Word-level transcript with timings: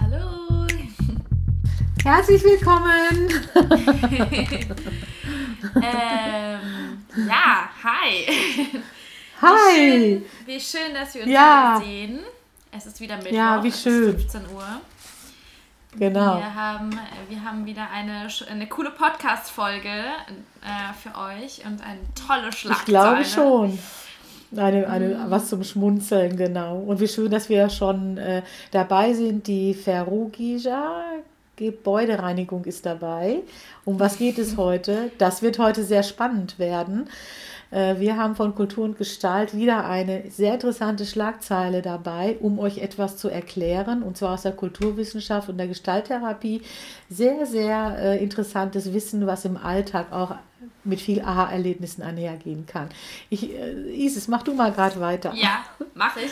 Hallo. 0.00 0.66
Herzlich 2.04 2.42
willkommen. 2.44 3.28
ähm, 5.76 7.04
ja, 7.26 7.68
hi. 7.82 8.26
Hi. 9.40 9.46
Wie 9.74 9.76
schön, 9.76 10.24
wie 10.46 10.60
schön 10.60 10.94
dass 10.94 11.14
wir 11.14 11.22
uns 11.22 11.30
Ja. 11.32 11.76
wieder 11.80 11.86
sehen. 11.86 12.20
Es 12.70 12.86
ist 12.86 13.00
wieder 13.00 13.16
Mittwoch. 13.16 13.32
Ja, 13.32 13.62
wie 13.62 13.68
es 13.68 13.74
ist 13.76 13.82
schön. 13.82 14.18
15 14.18 14.42
Uhr. 14.54 14.80
Genau. 15.96 16.36
Wir 16.36 16.54
haben, 16.54 16.90
wir 17.28 17.42
haben 17.44 17.64
wieder 17.66 17.88
eine, 17.90 18.28
eine 18.50 18.66
coole 18.68 18.90
Podcast-Folge 18.90 19.88
äh, 19.90 20.92
für 21.02 21.16
euch 21.18 21.64
und 21.64 21.80
eine 21.82 22.00
tolle 22.14 22.50
Ich 22.50 22.58
Schlagzeile. 22.58 22.84
glaube 22.86 23.24
schon. 23.24 23.78
Eine, 24.56 24.88
eine, 24.88 25.26
was 25.28 25.48
zum 25.48 25.62
Schmunzeln, 25.62 26.36
genau. 26.36 26.78
Und 26.78 27.00
wie 27.00 27.08
schön, 27.08 27.30
dass 27.30 27.48
wir 27.48 27.68
schon 27.68 28.16
äh, 28.16 28.42
dabei 28.70 29.12
sind. 29.12 29.46
Die 29.46 29.74
Ferrugija 29.74 31.04
Gebäudereinigung 31.58 32.64
ist 32.64 32.86
dabei. 32.86 33.40
Um 33.84 34.00
was 34.00 34.16
geht 34.16 34.38
es 34.38 34.56
heute? 34.56 35.10
Das 35.18 35.42
wird 35.42 35.58
heute 35.58 35.84
sehr 35.84 36.02
spannend 36.02 36.58
werden. 36.58 37.08
Äh, 37.70 37.98
Wir 37.98 38.16
haben 38.16 38.36
von 38.36 38.54
Kultur 38.54 38.84
und 38.84 38.96
Gestalt 38.96 39.54
wieder 39.54 39.84
eine 39.86 40.30
sehr 40.30 40.54
interessante 40.54 41.04
Schlagzeile 41.04 41.82
dabei, 41.82 42.36
um 42.40 42.58
euch 42.58 42.78
etwas 42.78 43.16
zu 43.16 43.28
erklären, 43.28 44.02
und 44.02 44.16
zwar 44.16 44.34
aus 44.34 44.42
der 44.42 44.52
Kulturwissenschaft 44.52 45.48
und 45.48 45.58
der 45.58 45.68
Gestalttherapie. 45.68 46.62
Sehr, 47.10 47.44
sehr 47.44 47.96
äh, 47.98 48.22
interessantes 48.22 48.92
Wissen, 48.92 49.26
was 49.26 49.44
im 49.44 49.56
Alltag 49.56 50.12
auch 50.12 50.36
mit 50.84 51.00
viel 51.00 51.20
Aha-Erlebnissen 51.22 52.02
einhergehen 52.02 52.66
kann. 52.66 52.88
Ich, 53.30 53.50
äh, 53.50 53.94
Isis, 53.94 54.28
mach 54.28 54.42
du 54.42 54.54
mal 54.54 54.72
gerade 54.72 55.00
weiter. 55.00 55.32
Ja, 55.34 55.64
mache 55.94 56.20
ich. 56.20 56.30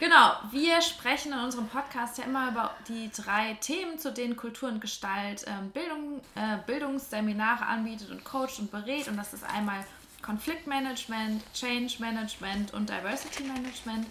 Genau, 0.00 0.32
wir 0.50 0.80
sprechen 0.82 1.32
in 1.32 1.38
unserem 1.38 1.68
Podcast 1.68 2.18
ja 2.18 2.24
immer 2.24 2.50
über 2.50 2.74
die 2.88 3.10
drei 3.14 3.54
Themen, 3.60 3.98
zu 3.98 4.12
denen 4.12 4.36
Kultur 4.36 4.68
und 4.68 4.80
Gestalt 4.80 5.44
ähm, 5.46 5.70
Bildung, 5.70 6.20
äh, 6.34 6.58
Bildungsseminare 6.66 7.64
anbietet 7.64 8.10
und 8.10 8.24
coacht 8.24 8.58
und 8.58 8.70
berät. 8.70 9.08
Und 9.08 9.16
das 9.16 9.32
ist 9.32 9.44
einmal 9.44 9.84
Konfliktmanagement, 10.22 11.42
Change 11.54 11.96
Management 11.98 12.72
und 12.74 12.88
Diversity 12.88 13.44
Management. 13.44 14.06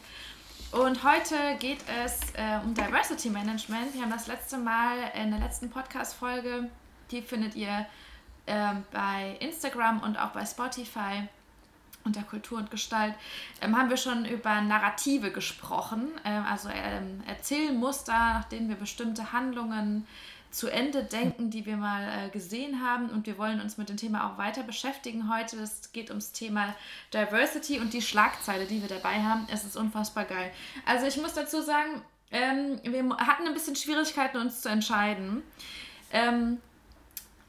Und 0.71 1.03
heute 1.03 1.35
geht 1.59 1.79
es 2.03 2.31
äh, 2.33 2.59
um 2.63 2.73
Diversity 2.73 3.29
Management. 3.29 3.93
Wir 3.93 4.01
haben 4.01 4.11
das 4.11 4.27
letzte 4.27 4.57
Mal 4.57 5.11
in 5.21 5.29
der 5.29 5.39
letzten 5.39 5.69
Podcast-Folge, 5.69 6.69
die 7.11 7.21
findet 7.21 7.55
ihr 7.55 7.85
ähm, 8.47 8.83
bei 8.91 9.37
Instagram 9.39 10.01
und 10.01 10.17
auch 10.17 10.29
bei 10.29 10.45
Spotify 10.45 11.27
unter 12.05 12.23
Kultur 12.23 12.57
und 12.57 12.69
Gestalt, 12.71 13.13
ähm, 13.61 13.77
haben 13.77 13.89
wir 13.89 13.97
schon 13.97 14.25
über 14.25 14.61
Narrative 14.61 15.31
gesprochen, 15.31 16.09
ähm, 16.25 16.43
also 16.49 16.69
ähm, 16.69 17.23
Erzählmuster, 17.27 18.11
nach 18.11 18.45
denen 18.45 18.69
wir 18.69 18.75
bestimmte 18.75 19.31
Handlungen 19.31 20.05
zu 20.51 20.67
Ende 20.67 21.03
denken, 21.03 21.49
die 21.49 21.65
wir 21.65 21.77
mal 21.77 22.27
äh, 22.27 22.29
gesehen 22.29 22.83
haben. 22.83 23.09
Und 23.09 23.25
wir 23.25 23.39
wollen 23.39 23.59
uns 23.59 23.77
mit 23.77 23.89
dem 23.89 23.97
Thema 23.97 24.29
auch 24.29 24.37
weiter 24.37 24.61
beschäftigen 24.61 25.33
heute. 25.33 25.57
Es 25.57 25.91
geht 25.93 26.09
ums 26.09 26.31
Thema 26.31 26.75
Diversity 27.11 27.79
und 27.79 27.91
die 27.93 28.03
Schlagzeile, 28.03 28.65
die 28.65 28.81
wir 28.81 28.89
dabei 28.89 29.23
haben. 29.23 29.47
Es 29.51 29.63
ist 29.63 29.75
unfassbar 29.75 30.25
geil. 30.25 30.51
Also 30.85 31.07
ich 31.07 31.17
muss 31.17 31.33
dazu 31.33 31.63
sagen, 31.63 32.03
ähm, 32.31 32.79
wir 32.83 33.17
hatten 33.17 33.47
ein 33.47 33.53
bisschen 33.53 33.75
Schwierigkeiten, 33.75 34.37
uns 34.37 34.61
zu 34.61 34.69
entscheiden. 34.69 35.41
Ähm, 36.11 36.59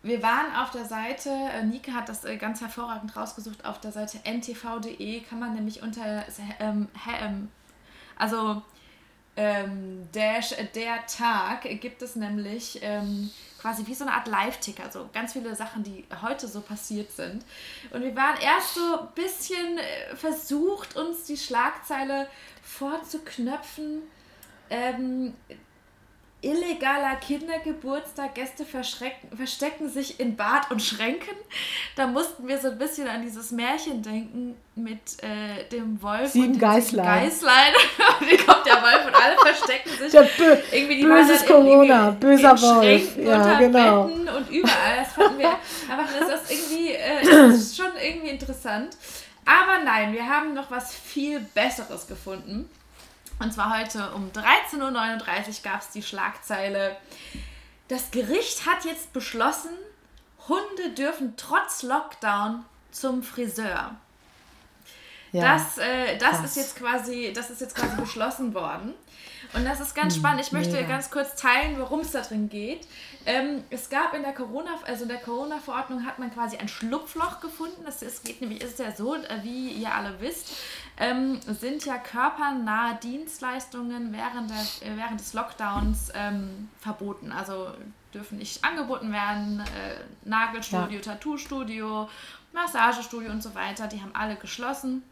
wir 0.05 0.23
waren 0.23 0.55
auf 0.55 0.71
der 0.71 0.85
Seite, 0.85 1.31
äh, 1.31 1.65
Nike 1.65 1.93
hat 1.93 2.09
das 2.11 2.25
äh, 2.25 2.37
ganz 2.37 2.61
hervorragend 2.61 3.17
rausgesucht, 3.17 3.65
auf 3.65 3.81
der 3.81 3.91
Seite 3.91 4.19
ntv.de 4.25 5.21
kann 5.23 5.41
man 5.41 5.55
nämlich 5.55 5.83
unter, 5.83 6.25
ähm, 6.61 6.89
ähm, 7.21 7.49
also 8.17 8.63
ähm, 9.37 10.07
Dash, 10.13 10.53
äh, 10.53 10.67
der 10.75 11.07
Tag, 11.07 11.63
gibt 11.81 12.03
es 12.03 12.17
nämlich 12.17 12.81
ähm, 12.83 13.31
quasi 13.59 13.87
wie 13.87 13.95
so 13.95 14.05
eine 14.05 14.15
Art 14.15 14.29
Live-Ticker, 14.29 14.91
so 14.93 15.09
ganz 15.13 15.33
viele 15.33 15.57
Sachen, 15.57 15.83
die 15.83 16.05
heute 16.21 16.47
so 16.49 16.61
passiert 16.61 17.11
sind. 17.11 17.43
Und 17.91 18.03
wir 18.03 18.15
waren 18.15 18.39
erst 18.43 18.75
so 18.75 19.01
ein 19.01 19.09
bisschen 19.15 19.79
äh, 19.79 20.15
versucht, 20.17 20.97
uns 20.97 21.25
die 21.25 21.39
Schlagzeile 21.39 22.29
vorzuknöpfen. 22.63 24.03
Ähm, 24.69 25.35
illegaler 26.44 27.16
Kindergeburtstag, 27.16 28.34
Gäste 28.34 28.65
verstecken 28.65 29.88
sich 29.88 30.21
in 30.21 30.37
Bad 30.37 30.71
und 30.71 30.82
Schränken. 30.82 31.34
Da 31.97 32.06
mussten 32.06 32.47
wir 32.47 32.59
so 32.59 32.69
ein 32.69 32.78
bisschen 32.78 33.09
an 33.09 33.22
dieses 33.22 33.50
Märchen 33.50 34.03
denken 34.03 34.55
mit 34.75 35.22
äh, 35.22 35.69
dem 35.71 36.00
Wolf 36.03 36.32
Sieben 36.32 36.47
und 36.47 36.53
den 36.55 36.60
Geißlein. 36.60 37.25
Geißlein. 37.25 37.72
und 38.21 38.27
hier 38.27 38.38
kommt 38.44 38.66
der 38.66 38.75
Wolf 38.82 39.06
und 39.06 39.15
alle 39.15 39.37
verstecken 39.37 39.91
sich. 39.99 40.12
Der 40.12 40.22
Bö 40.22 40.56
irgendwie 40.72 40.97
die 40.97 41.05
böses 41.05 41.44
dann 41.44 41.49
Corona, 41.49 42.09
in- 42.09 42.21
böser 42.21 42.61
Wolf. 42.61 43.16
Ja, 43.16 43.37
unter 43.37 43.56
genau. 43.59 44.05
Betten 44.05 44.28
und 44.28 44.50
überall. 44.50 44.97
Das 44.99 45.12
fanden 45.12 45.38
wir 45.38 45.49
einfach, 45.50 46.09
das 46.21 46.43
ist 46.43 46.50
irgendwie, 46.50 46.93
äh, 46.93 47.25
das 47.25 47.56
ist 47.56 47.76
schon 47.76 47.91
irgendwie 48.03 48.28
interessant. 48.28 48.97
Aber 49.47 49.84
nein, 49.84 50.12
wir 50.12 50.26
haben 50.26 50.55
noch 50.55 50.71
was 50.71 50.94
viel 50.94 51.41
Besseres 51.55 52.06
gefunden. 52.06 52.69
Und 53.41 53.53
zwar 53.53 53.78
heute 53.78 54.11
um 54.12 54.31
13.39 54.31 54.78
Uhr 54.78 55.55
gab 55.62 55.81
es 55.81 55.91
die 55.91 56.03
Schlagzeile. 56.03 56.97
Das 57.89 58.11
Gericht 58.11 58.67
hat 58.67 58.84
jetzt 58.84 59.12
beschlossen, 59.12 59.71
Hunde 60.49 60.91
dürfen 60.97 61.34
trotz 61.37 61.83
Lockdown 61.83 62.65
zum 62.91 63.23
Friseur. 63.23 63.94
Ja. 65.33 65.55
Das, 65.55 65.78
äh, 65.78 66.17
das 66.19 66.31
krass. 66.39 66.44
ist 66.44 66.56
jetzt 66.56 66.77
quasi, 66.77 67.33
das 67.34 67.50
ist 67.50 67.61
jetzt 67.61 67.75
quasi 67.75 67.97
beschlossen 67.97 68.55
worden. 68.55 68.94
Und 69.53 69.65
das 69.65 69.81
ist 69.81 69.94
ganz 69.94 70.17
spannend. 70.17 70.41
Ich 70.41 70.53
möchte 70.53 70.73
Hm, 70.73 70.83
mega. 70.83 70.89
ganz 70.89 71.11
kurz 71.11 71.34
teilen, 71.37 71.78
worum 71.78 72.00
es 72.00 72.12
da 72.12 72.21
drin 72.23 72.49
geht. 72.49 72.87
Ähm, 73.27 73.62
es 73.71 73.89
gab 73.89 74.15
in 74.15 74.23
der 74.23 74.33
Corona, 74.33 74.71
also 74.87 75.03
in 75.05 75.09
der 75.09 75.19
Corona-Verordnung 75.19 76.05
hat 76.05 76.19
man 76.19 76.33
quasi 76.33 76.56
ein 76.56 76.69
Schlupfloch 76.69 77.41
gefunden. 77.41 77.83
Das 77.84 78.03
ist, 78.03 78.25
geht 78.25 78.41
nämlich, 78.41 78.62
ist 78.62 78.78
ja 78.78 78.93
so, 78.93 79.15
äh, 79.15 79.43
wie 79.43 79.71
ihr 79.71 79.93
alle 79.93 80.21
wisst, 80.21 80.50
ähm, 80.97 81.41
sind 81.47 81.84
ja 81.84 81.99
körpernahe 81.99 82.97
Dienstleistungen 83.03 84.12
während, 84.12 84.50
der, 84.50 84.88
äh, 84.88 84.97
während 84.97 85.21
des 85.21 85.32
Lockdowns 85.32 86.12
ähm, 86.15 86.69
verboten. 86.78 87.32
Also 87.32 87.69
dürfen 88.12 88.38
nicht 88.38 88.65
angeboten 88.65 89.12
werden. 89.12 89.60
Äh, 89.60 90.28
Nagelstudio, 90.28 91.00
Tattoo-Studio, 91.00 92.09
Massagestudio 92.53 93.31
und 93.31 93.43
so 93.43 93.55
weiter. 93.55 93.88
Die 93.88 94.00
haben 94.00 94.15
alle 94.15 94.37
geschlossen 94.37 95.03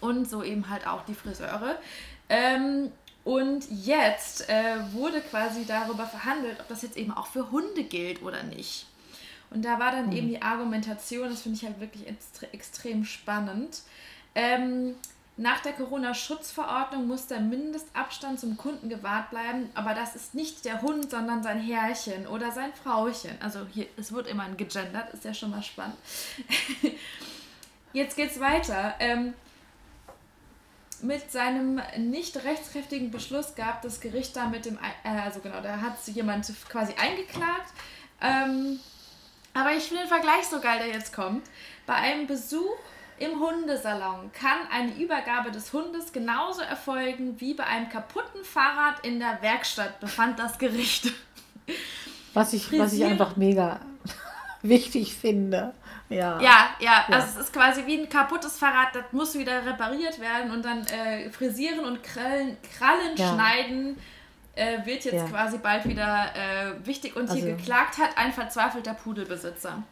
und 0.00 0.28
so 0.28 0.42
eben 0.42 0.68
halt 0.70 0.86
auch 0.86 1.04
die 1.04 1.14
Friseure. 1.14 1.76
Ähm, 2.28 2.90
und 3.24 3.64
jetzt 3.70 4.48
äh, 4.48 4.76
wurde 4.92 5.20
quasi 5.20 5.64
darüber 5.66 6.06
verhandelt, 6.06 6.60
ob 6.60 6.68
das 6.68 6.82
jetzt 6.82 6.96
eben 6.96 7.12
auch 7.12 7.26
für 7.26 7.50
Hunde 7.50 7.84
gilt 7.84 8.22
oder 8.22 8.42
nicht. 8.42 8.86
Und 9.50 9.64
da 9.64 9.78
war 9.78 9.92
dann 9.92 10.12
eben 10.12 10.28
die 10.28 10.42
Argumentation, 10.42 11.28
das 11.28 11.42
finde 11.42 11.58
ich 11.58 11.64
halt 11.64 11.80
wirklich 11.80 12.06
extre 12.08 12.52
extrem 12.52 13.04
spannend. 13.04 13.82
Ähm, 14.34 14.94
nach 15.36 15.60
der 15.60 15.72
Corona-Schutzverordnung 15.72 17.08
muss 17.08 17.26
der 17.26 17.40
Mindestabstand 17.40 18.38
zum 18.38 18.56
Kunden 18.56 18.88
gewahrt 18.88 19.30
bleiben, 19.30 19.68
aber 19.74 19.94
das 19.94 20.14
ist 20.14 20.34
nicht 20.34 20.64
der 20.64 20.80
Hund, 20.80 21.10
sondern 21.10 21.42
sein 21.42 21.60
Herrchen 21.60 22.28
oder 22.28 22.52
sein 22.52 22.72
Frauchen. 22.72 23.36
Also 23.40 23.66
hier, 23.72 23.86
es 23.96 24.12
wird 24.12 24.28
immer 24.28 24.48
gegendert, 24.50 25.12
ist 25.12 25.24
ja 25.24 25.34
schon 25.34 25.50
mal 25.50 25.62
spannend. 25.62 25.96
Jetzt 27.92 28.16
geht's 28.16 28.38
weiter. 28.38 28.94
Ähm, 29.00 29.34
mit 31.02 31.32
seinem 31.32 31.82
nicht 31.98 32.36
rechtskräftigen 32.44 33.10
Beschluss 33.10 33.56
gab 33.56 33.82
das 33.82 34.00
Gericht 34.00 34.36
da 34.36 34.46
mit 34.46 34.64
dem, 34.64 34.78
äh, 35.02 35.08
also 35.20 35.40
genau, 35.40 35.60
da 35.60 35.80
hat 35.80 35.94
jemand 36.06 36.46
quasi 36.68 36.94
eingeklagt. 36.94 37.72
Ähm, 38.20 38.78
aber 39.52 39.72
ich 39.72 39.84
finde 39.84 40.04
den 40.04 40.08
Vergleich 40.08 40.46
so 40.46 40.60
geil, 40.60 40.78
der 40.78 40.88
jetzt 40.88 41.12
kommt. 41.12 41.44
Bei 41.86 41.94
einem 41.94 42.28
Besuch 42.28 42.76
im 43.24 43.40
Hundesalon 43.40 44.30
kann 44.32 44.58
eine 44.70 44.94
Übergabe 44.94 45.50
des 45.50 45.72
Hundes 45.72 46.12
genauso 46.12 46.62
erfolgen 46.62 47.40
wie 47.40 47.54
bei 47.54 47.64
einem 47.64 47.88
kaputten 47.88 48.44
Fahrrad 48.44 49.04
in 49.04 49.18
der 49.18 49.40
Werkstatt, 49.42 50.00
befand 50.00 50.38
das 50.38 50.58
Gericht. 50.58 51.12
Was 52.34 52.52
ich, 52.52 52.76
was 52.78 52.92
ich 52.92 53.04
einfach 53.04 53.36
mega 53.36 53.80
wichtig 54.62 55.14
finde. 55.14 55.72
Ja, 56.10 56.40
ja, 56.40 56.68
ja, 56.80 57.04
also 57.10 57.26
es 57.28 57.46
ist 57.46 57.52
quasi 57.52 57.86
wie 57.86 57.98
ein 57.98 58.08
kaputtes 58.08 58.58
Fahrrad, 58.58 58.94
das 58.94 59.04
muss 59.12 59.38
wieder 59.38 59.64
repariert 59.64 60.20
werden 60.20 60.50
und 60.50 60.64
dann 60.64 60.86
äh, 60.86 61.30
frisieren 61.30 61.80
und 61.80 62.02
Krallen, 62.02 62.58
Krallen 62.76 63.16
ja. 63.16 63.32
schneiden 63.32 63.96
äh, 64.54 64.84
wird 64.84 65.04
jetzt 65.04 65.14
ja. 65.14 65.24
quasi 65.24 65.58
bald 65.58 65.86
wieder 65.86 66.26
äh, 66.34 66.86
wichtig. 66.86 67.16
Und 67.16 67.30
also, 67.30 67.34
hier 67.34 67.56
geklagt 67.56 67.98
hat 67.98 68.16
ein 68.16 68.32
verzweifelter 68.32 68.94
Pudelbesitzer. 68.94 69.82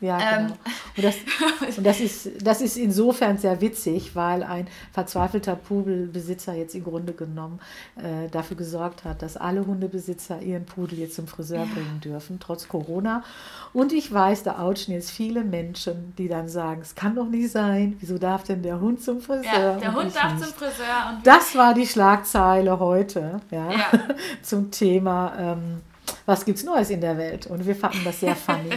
Ja, 0.00 0.18
ähm, 0.18 0.46
genau. 0.46 0.58
Und, 0.96 1.04
das, 1.04 1.16
und 1.76 1.84
das, 1.84 2.00
ist, 2.00 2.30
das 2.40 2.60
ist 2.60 2.76
insofern 2.76 3.38
sehr 3.38 3.60
witzig, 3.60 4.14
weil 4.14 4.42
ein 4.42 4.68
verzweifelter 4.92 5.56
Pudelbesitzer 5.56 6.54
jetzt 6.54 6.74
im 6.74 6.84
Grunde 6.84 7.12
genommen 7.12 7.58
äh, 7.96 8.28
dafür 8.30 8.56
gesorgt 8.56 9.04
hat, 9.04 9.22
dass 9.22 9.36
alle 9.36 9.66
Hundebesitzer 9.66 10.40
ihren 10.40 10.66
Pudel 10.66 11.00
jetzt 11.00 11.16
zum 11.16 11.26
Friseur 11.26 11.64
ja. 11.64 11.64
bringen 11.64 12.00
dürfen, 12.02 12.38
trotz 12.38 12.68
Corona. 12.68 13.24
Und 13.72 13.92
ich 13.92 14.12
weiß, 14.12 14.44
da 14.44 14.60
ouchen 14.60 14.94
jetzt 14.94 15.10
viele 15.10 15.42
Menschen, 15.42 16.14
die 16.16 16.28
dann 16.28 16.48
sagen, 16.48 16.80
es 16.82 16.94
kann 16.94 17.16
doch 17.16 17.28
nicht 17.28 17.50
sein, 17.50 17.96
wieso 18.00 18.18
darf 18.18 18.44
denn 18.44 18.62
der 18.62 18.80
Hund 18.80 19.02
zum 19.02 19.20
Friseur? 19.20 19.52
Ja, 19.52 19.76
der 19.76 19.94
Hund 19.94 20.14
darf 20.14 20.34
nicht. 20.34 20.44
zum 20.44 20.54
Friseur. 20.54 21.20
das 21.24 21.56
war 21.56 21.74
die 21.74 21.86
Schlagzeile 21.86 22.78
heute 22.78 23.40
ja, 23.50 23.70
ja. 23.70 23.90
zum 24.42 24.70
Thema. 24.70 25.32
Ähm, 25.38 25.80
was 26.26 26.44
gibt's 26.44 26.64
Neues 26.64 26.90
in 26.90 27.00
der 27.00 27.16
Welt? 27.18 27.46
Und 27.46 27.66
wir 27.66 27.74
fanden 27.74 28.00
das 28.04 28.20
sehr 28.20 28.36
funny. 28.46 28.70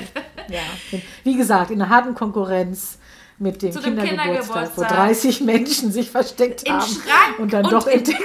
Ja. 0.50 1.00
Wie 1.24 1.36
gesagt, 1.36 1.72
in 1.72 1.82
einer 1.82 1.90
harten 1.94 2.16
Konkurrenz 2.16 2.98
mit 3.38 3.62
dem, 3.62 3.74
Kindergeburtstag, 3.74 4.10
Kindergeburtstag, 4.10 4.72
wo 4.78 4.82
30 4.84 5.42
Menschen 5.42 5.92
sich 5.92 6.12
versteckt 6.12 6.64
Im 6.64 6.74
haben 6.74 6.82
Schrank 6.82 7.40
und 7.40 7.52
dann 7.52 7.66
und 7.66 7.74
doch 7.74 7.88
im 7.88 8.04
Bett 8.04 8.20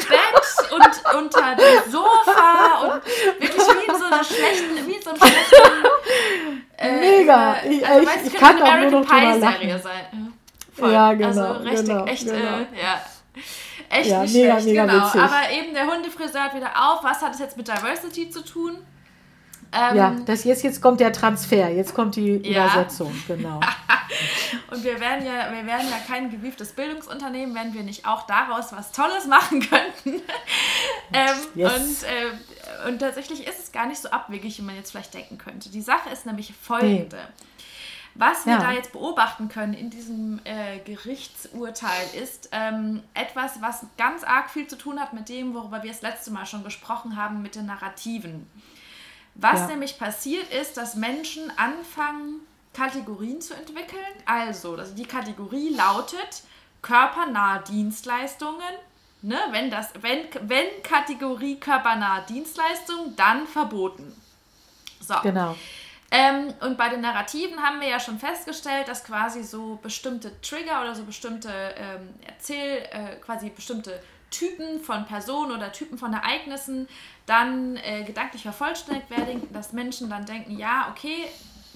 und 0.71 1.15
unter 1.23 1.57
dem 1.57 1.91
Sofa 1.91 2.83
und 2.83 3.07
wirklich 3.41 3.67
wie 3.67 3.91
in 3.91 3.99
so 3.99 4.05
einer 4.05 4.25
schlechten, 4.25 4.87
wie 4.87 4.93
in 4.93 5.03
so 5.03 5.11
einem 5.11 5.19
schlechten 5.19 6.57
äh, 6.77 7.01
Mega! 7.01 7.55
Äh, 7.55 7.69
ich, 7.69 7.87
also, 7.87 8.01
ich, 8.03 8.09
weißt, 8.09 8.27
ich 8.27 8.35
kann 8.35 8.63
auch 8.63 8.77
nur 8.79 8.91
noch 8.91 9.07
drüber 9.09 9.37
lachen. 9.37 9.83
Sein. 9.83 10.35
Voll. 10.73 10.93
Ja, 10.93 11.13
genau. 11.15 11.29
Also 11.29 11.45
richtig, 11.63 11.87
genau, 11.87 12.05
echt, 12.05 12.25
genau. 12.27 12.37
Äh, 12.37 12.83
ja. 12.83 13.01
Echt 13.89 14.11
ja, 14.11 14.23
nicht 14.23 14.35
mega, 14.35 14.53
schlecht, 14.53 14.67
mega 14.67 14.87
genau. 14.87 15.07
Witzig. 15.07 15.21
Aber 15.21 15.51
eben 15.51 15.75
der 15.75 15.87
Hundefriseur 15.87 16.43
hat 16.43 16.55
wieder 16.55 16.73
auf. 16.77 17.03
Was 17.05 17.23
hat 17.23 17.33
es 17.33 17.39
jetzt 17.39 17.57
mit 17.57 17.69
Diversity 17.69 18.31
zu 18.31 18.45
tun? 18.45 18.79
Ähm, 19.73 19.97
ja, 19.97 20.17
das 20.25 20.45
jetzt, 20.45 20.63
jetzt 20.63 20.81
kommt 20.81 21.01
der 21.01 21.13
Transfer, 21.13 21.69
jetzt 21.69 21.95
kommt 21.95 22.17
die 22.17 22.37
ja. 22.37 22.67
Übersetzung, 22.67 23.13
genau. 23.27 23.61
und 24.71 24.85
wir 24.85 25.01
werden 25.01 25.27
ja, 25.27 25.53
wir 25.53 25.67
werden 25.67 25.89
ja 25.91 25.99
kein 26.07 26.31
gewieftes 26.31 26.73
Bildungsunternehmen, 26.73 27.55
wenn 27.55 27.75
wir 27.75 27.83
nicht 27.83 28.07
auch 28.07 28.27
daraus 28.27 28.73
was 28.73 28.93
Tolles 28.93 29.27
machen 29.27 29.61
könnten. 29.69 30.23
ähm, 31.13 31.37
yes. 31.55 31.73
und, 31.75 32.09
äh, 32.09 32.89
und 32.89 32.99
tatsächlich 33.01 33.47
ist 33.47 33.59
es 33.59 33.73
gar 33.73 33.87
nicht 33.87 34.01
so 34.01 34.11
abwegig, 34.11 34.59
wie 34.59 34.63
man 34.63 34.77
jetzt 34.77 34.93
vielleicht 34.93 35.15
denken 35.15 35.39
könnte. 35.39 35.69
Die 35.71 35.83
Sache 35.83 36.11
ist 36.11 36.27
nämlich 36.27 36.55
folgende. 36.61 37.17
Nee. 37.17 37.45
Was 38.19 38.47
wir 38.47 38.55
ja. 38.55 38.61
da 38.61 38.73
jetzt 38.73 38.93
beobachten 38.93 39.49
können 39.49 39.75
in 39.75 39.91
diesem 39.91 40.41
äh, 40.45 40.79
Gerichtsurteil 40.79 42.07
ist 42.19 42.49
ähm, 42.51 43.03
etwas, 43.13 43.61
was 43.61 43.85
ganz 43.99 44.25
arg 44.25 44.49
viel 44.49 44.67
zu 44.67 44.79
tun 44.79 44.99
hat 44.99 45.13
mit 45.13 45.29
dem, 45.29 45.53
worüber 45.53 45.83
wir 45.83 45.91
das 45.91 46.01
letzte 46.01 46.31
Mal 46.31 46.47
schon 46.47 46.65
gesprochen 46.65 47.17
haben, 47.17 47.43
mit 47.43 47.57
den 47.57 47.67
Narrativen. 47.67 48.47
Was 49.39 49.61
ja. 49.61 49.67
nämlich 49.69 49.99
passiert 49.99 50.53
ist, 50.53 50.77
dass 50.77 50.95
Menschen 50.95 51.53
anfangen, 51.57 52.41
Kategorien 52.73 53.41
zu 53.41 53.55
entwickeln. 53.55 54.01
Also, 54.27 54.77
also 54.77 54.95
die 54.95 55.07
Kategorie 55.07 55.71
lautet 55.71 56.43
körpernahe 56.83 57.65
Dienstleistungen. 57.65 58.61
Ne? 59.23 59.39
Wenn, 59.51 59.71
das, 59.71 59.91
wenn, 60.01 60.27
wenn 60.43 60.83
Kategorie 60.83 61.57
körpernahe 61.59 62.25
Dienstleistungen, 62.29 63.17
dann 63.17 63.47
verboten. 63.47 64.15
So. 65.01 65.15
Genau. 65.23 65.57
Ähm, 66.11 66.55
und 66.61 66.79
bei 66.79 66.89
den 66.89 67.01
Narrativen 67.01 67.61
haben 67.63 67.81
wir 67.81 67.89
ja 67.89 67.99
schon 67.99 68.19
festgestellt, 68.19 68.89
dass 68.89 69.05
quasi 69.05 69.43
so 69.43 69.79
bestimmte 69.83 70.41
Trigger 70.41 70.83
oder 70.83 70.95
so 70.95 71.03
bestimmte 71.03 71.51
ähm, 71.77 72.15
Erzähl, 72.25 72.87
äh, 72.91 73.17
quasi 73.17 73.51
bestimmte 73.51 74.01
Typen 74.31 74.81
von 74.81 75.07
Personen 75.07 75.53
oder 75.53 75.73
Typen 75.73 75.99
von 75.99 76.13
Ereignissen 76.13 76.89
dann 77.27 77.77
äh, 77.77 78.05
gedanklich 78.05 78.43
vervollständigt 78.43 79.11
werden, 79.11 79.53
dass 79.53 79.73
Menschen 79.73 80.09
dann 80.09 80.25
denken, 80.25 80.57
ja, 80.57 80.89
okay, 80.91 81.27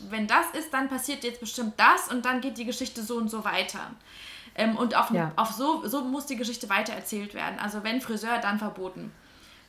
wenn 0.08 0.26
das 0.26 0.47
ist, 0.52 0.73
dann 0.73 0.88
passiert 0.88 1.25
jetzt 1.25 1.41
bestimmt 1.41 1.75
das 1.76 2.08
und 2.08 2.25
dann 2.25 2.41
geht 2.41 2.56
die 2.56 2.64
Geschichte 2.64 3.02
so 3.02 3.17
und 3.17 3.29
so 3.29 3.44
weiter. 3.44 3.91
Ähm, 4.55 4.76
und 4.76 4.94
auf, 4.94 5.11
ja. 5.11 5.32
auf 5.37 5.50
so, 5.50 5.87
so 5.87 6.02
muss 6.02 6.26
die 6.26 6.37
Geschichte 6.37 6.69
weiter 6.69 6.93
erzählt 6.93 7.35
werden. 7.35 7.58
Also 7.58 7.82
wenn 7.82 8.00
Friseur, 8.00 8.38
dann 8.38 8.58
verboten. 8.58 9.12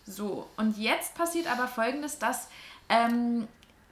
So, 0.05 0.47
und 0.57 0.77
jetzt 0.77 1.15
passiert 1.15 1.47
aber 1.51 1.67
folgendes, 1.67 2.19
dass 2.19 2.47
ähm, 2.89 3.47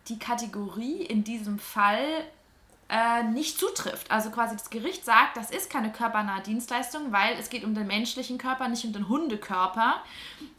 die 0.08 0.18
Kategorie 0.18 1.04
in 1.04 1.24
diesem 1.24 1.60
Fall 1.60 2.24
äh, 2.90 3.24
nicht 3.24 3.60
zutrifft. 3.60 4.10
Also 4.10 4.32
quasi 4.32 4.56
das 4.56 4.70
Gericht 4.70 5.06
sagt, 5.06 5.38
das 5.38 5.52
ist 5.52 5.70
keine 5.70 5.92
körpernahe 5.92 6.42
Dienstleistung, 6.42 7.12
weil 7.12 7.36
es 7.40 7.50
geht 7.50 7.64
um 7.64 7.76
den 7.76 7.88
menschlichen 7.88 8.38
Körper, 8.38 8.68
nicht 8.68 8.84
um 8.84 8.94
den 8.94 9.08
Hundekörper. 9.08 10.02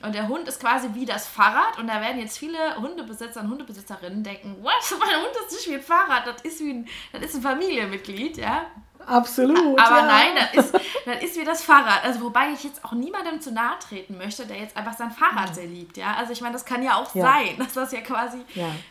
Und 0.03 0.15
der 0.15 0.29
Hund 0.29 0.47
ist 0.47 0.61
quasi 0.61 0.91
wie 0.95 1.07
das 1.07 1.27
Fahrrad 1.27 1.79
und 1.79 1.89
da 1.89 2.01
werden 2.01 2.21
jetzt 2.21 2.39
viele 2.39 2.77
Hundebesitzer 2.77 3.41
und 3.41 3.51
Hundebesitzerinnen 3.51 4.23
denken, 4.23 4.57
was, 4.63 4.91
mein 4.99 5.17
Hund 5.17 5.33
ist 5.47 5.53
nicht 5.53 5.69
wie 5.69 5.75
ein 5.75 5.83
Fahrrad, 5.83 6.27
das 6.27 6.43
ist 6.43 6.61
wie 6.61 6.71
ein, 6.71 6.89
das 7.13 7.23
ist 7.23 7.35
ein 7.37 7.43
Familienmitglied, 7.43 8.37
ja. 8.37 8.67
Absolut. 9.07 9.79
Aber 9.79 9.99
ja. 9.99 10.07
nein, 10.07 10.29
das 10.55 10.67
ist, 10.67 10.75
das 11.05 11.23
ist 11.23 11.37
wie 11.37 11.45
das 11.45 11.63
Fahrrad. 11.63 12.05
Also 12.05 12.21
wobei 12.21 12.53
ich 12.53 12.65
jetzt 12.65 12.85
auch 12.85 12.93
niemandem 12.93 13.41
zu 13.41 13.53
nahe 13.53 13.79
treten 13.79 14.17
möchte, 14.19 14.47
der 14.47 14.59
jetzt 14.59 14.77
einfach 14.77 14.97
sein 14.97 15.11
Fahrrad 15.11 15.49
ja. 15.49 15.55
sehr 15.55 15.67
liebt. 15.67 15.97
Ja? 15.97 16.15
Also 16.19 16.33
ich 16.33 16.41
meine, 16.41 16.53
das 16.53 16.65
kann 16.65 16.83
ja 16.83 16.97
auch 16.97 17.15
ja. 17.15 17.25
sein, 17.25 17.49
dass 17.59 17.73
das 17.73 17.93
ja 17.93 18.01
quasi. 18.01 18.39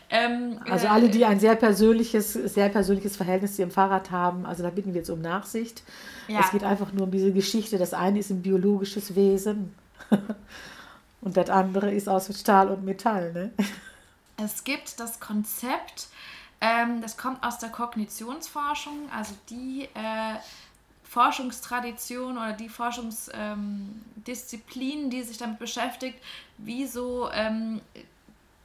Ähm, 0.09 0.59
also 0.69 0.87
äh, 0.87 0.89
alle, 0.89 1.09
die 1.09 1.25
ein 1.25 1.39
sehr 1.39 1.55
persönliches, 1.55 2.33
sehr 2.33 2.69
persönliches 2.69 3.15
Verhältnis 3.15 3.55
zu 3.55 3.61
ihrem 3.61 3.71
Fahrrad 3.71 4.11
haben, 4.11 4.45
also 4.45 4.63
da 4.63 4.69
bitten 4.69 4.93
wir 4.93 4.99
jetzt 4.99 5.09
um 5.09 5.21
Nachsicht. 5.21 5.83
Es 6.27 6.51
geht 6.51 6.63
einfach 6.63 6.91
nur 6.91 7.05
um 7.05 7.11
diese 7.11 7.31
Geschichte. 7.31 7.79
Das 7.79 7.93
eine 7.93 8.19
ist 8.19 8.29
ein 8.29 8.43
biologisches 8.43 9.15
Wesen 9.15 9.73
und 11.21 11.37
das 11.37 11.49
andere 11.49 11.91
ist 11.91 12.07
aus 12.07 12.29
Stahl 12.39 12.69
und 12.69 12.85
Metall. 12.85 13.33
Ne? 13.33 13.51
Es 14.37 14.63
gibt 14.63 14.99
das 14.99 15.19
Konzept 15.19 16.07
ähm, 16.61 17.01
das 17.01 17.17
kommt 17.17 17.43
aus 17.43 17.59
der 17.59 17.69
Kognitionsforschung, 17.69 19.11
also 19.11 19.35
die 19.49 19.89
äh, 19.93 20.35
Forschungstradition 21.03 22.37
oder 22.37 22.53
die 22.53 22.69
Forschungsdisziplin, 22.69 25.03
ähm, 25.03 25.09
die 25.09 25.23
sich 25.23 25.37
damit 25.37 25.59
beschäftigt, 25.59 26.17
wie 26.57 26.85
so 26.85 27.29
ähm, 27.31 27.81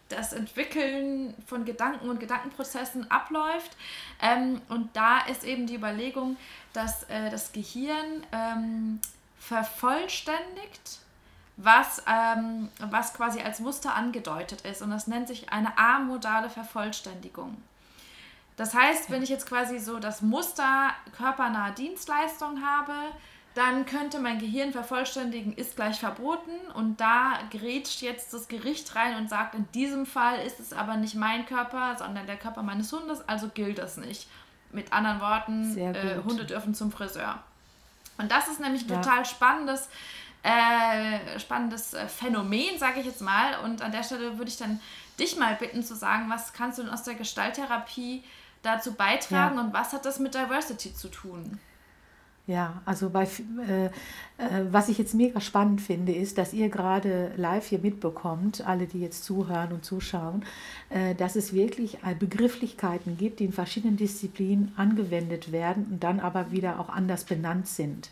das 0.09 0.33
Entwickeln 0.33 1.35
von 1.47 1.65
Gedanken 1.65 2.09
und 2.09 2.21
Gedankenprozessen 2.21 3.11
abläuft. 3.11 3.77
Ähm, 4.21 4.61
und 4.69 4.95
da 4.95 5.21
ist 5.21 5.45
eben 5.45 5.67
die 5.67 5.77
Überlegung, 5.77 6.37
dass 6.73 7.05
äh, 7.05 7.31
das 7.31 7.53
Gehirn 7.53 8.25
ähm, 8.33 9.01
vervollständigt 9.39 10.99
was, 11.57 12.03
ähm, 12.09 12.69
was 12.79 13.15
quasi 13.15 13.41
als 13.41 13.61
Muster 13.61 13.95
angedeutet 13.95 14.63
ist. 14.63 14.83
Und 14.83 14.91
das 14.91 15.07
nennt 15.07 15.29
sich 15.29 15.53
eine 15.53 15.79
amodale 15.79 16.51
Vervollständigung. 16.51 17.57
Das 18.57 18.75
heißt, 18.75 19.11
wenn 19.11 19.23
ich 19.23 19.31
jetzt 19.31 19.49
quasi 19.49 19.79
so 19.79 19.99
das 19.99 20.23
Muster 20.23 20.91
körpernahe 21.17 21.73
Dienstleistung 21.73 22.65
habe, 22.65 22.93
dann 23.55 23.87
könnte 23.87 24.19
mein 24.19 24.41
Gehirn 24.41 24.73
vervollständigen, 24.73 25.53
ist 25.55 25.77
gleich 25.77 26.01
verboten 26.01 26.51
und 26.75 27.01
da 27.01 27.39
grätscht 27.51 28.03
jetzt 28.03 28.35
das 28.35 28.49
Gericht 28.49 28.95
rein 28.97 29.17
und 29.17 29.31
sagt, 29.31 29.55
in 29.55 29.71
diesem 29.73 30.07
Fall 30.07 30.41
ist 30.45 30.59
es 30.59 30.73
aber 30.73 30.97
nicht 30.97 31.15
mein 31.15 31.47
Körper, 31.47 31.97
sondern 31.97 32.27
der 32.27 32.37
Körper 32.37 32.63
meines 32.63 32.93
Hundes, 32.93 33.27
also 33.29 33.49
gilt 33.49 33.79
das 33.79 33.97
nicht. 33.97 34.29
Mit 34.73 34.93
anderen 34.93 35.21
Worten, 35.21 35.79
äh, 35.79 36.21
Hunde 36.25 36.45
dürfen 36.45 36.75
zum 36.75 36.91
Friseur. 36.91 37.39
Und 38.19 38.31
das 38.33 38.49
ist 38.49 38.59
nämlich 38.59 38.83
ein 38.83 38.89
ja. 38.89 39.01
total 39.01 39.25
spannendes, 39.25 39.89
äh, 40.43 41.39
spannendes 41.39 41.95
äh, 41.95 42.09
Phänomen, 42.09 42.77
sage 42.79 43.01
ich 43.01 43.07
jetzt 43.07 43.21
mal. 43.21 43.61
Und 43.63 43.83
an 43.83 43.93
der 43.93 44.03
Stelle 44.03 44.37
würde 44.37 44.51
ich 44.51 44.57
dann 44.57 44.81
dich 45.19 45.37
mal 45.37 45.55
bitten 45.55 45.85
zu 45.85 45.95
sagen, 45.95 46.29
was 46.29 46.53
kannst 46.53 46.79
du 46.79 46.83
denn 46.83 46.93
aus 46.93 47.05
der 47.05 47.15
Gestalttherapie 47.15 48.25
dazu 48.65 48.95
beitragen 48.95 49.57
ja. 49.57 49.63
und 49.63 49.73
was 49.73 49.93
hat 49.93 50.05
das 50.05 50.19
mit 50.19 50.35
Diversity 50.35 50.95
zu 50.95 51.09
tun? 51.09 51.59
Ja, 52.47 52.83
also 52.85 53.09
bei, 53.09 53.23
äh, 53.25 53.87
äh, 53.87 53.91
was 54.71 54.91
ich 54.91 54.99
jetzt 54.99 55.15
mega 55.15 55.41
spannend 55.41 55.81
finde, 55.81 56.13
ist, 56.13 56.37
dass 56.37 56.53
ihr 56.53 56.69
gerade 56.69 57.33
live 57.37 57.67
hier 57.67 57.79
mitbekommt, 57.79 58.67
alle, 58.67 58.87
die 58.87 59.01
jetzt 59.01 59.25
zuhören 59.25 59.73
und 59.73 59.83
zuschauen, 59.83 60.45
äh, 60.91 61.15
dass 61.15 61.37
es 61.37 61.55
wirklich 61.55 61.99
Begrifflichkeiten 62.19 63.17
gibt, 63.17 63.41
die 63.41 63.47
in 63.47 63.53
verschiedenen 63.53 63.97
Disziplinen 63.97 64.75
angewendet 64.77 65.53
werden 65.53 65.87
und 65.91 66.05
dann 66.05 66.21
aber 66.21 66.51
wieder 66.51 66.81
auch 66.81 66.91
anders 66.91 67.25
benannt 67.25 67.67
sind. 67.67 68.11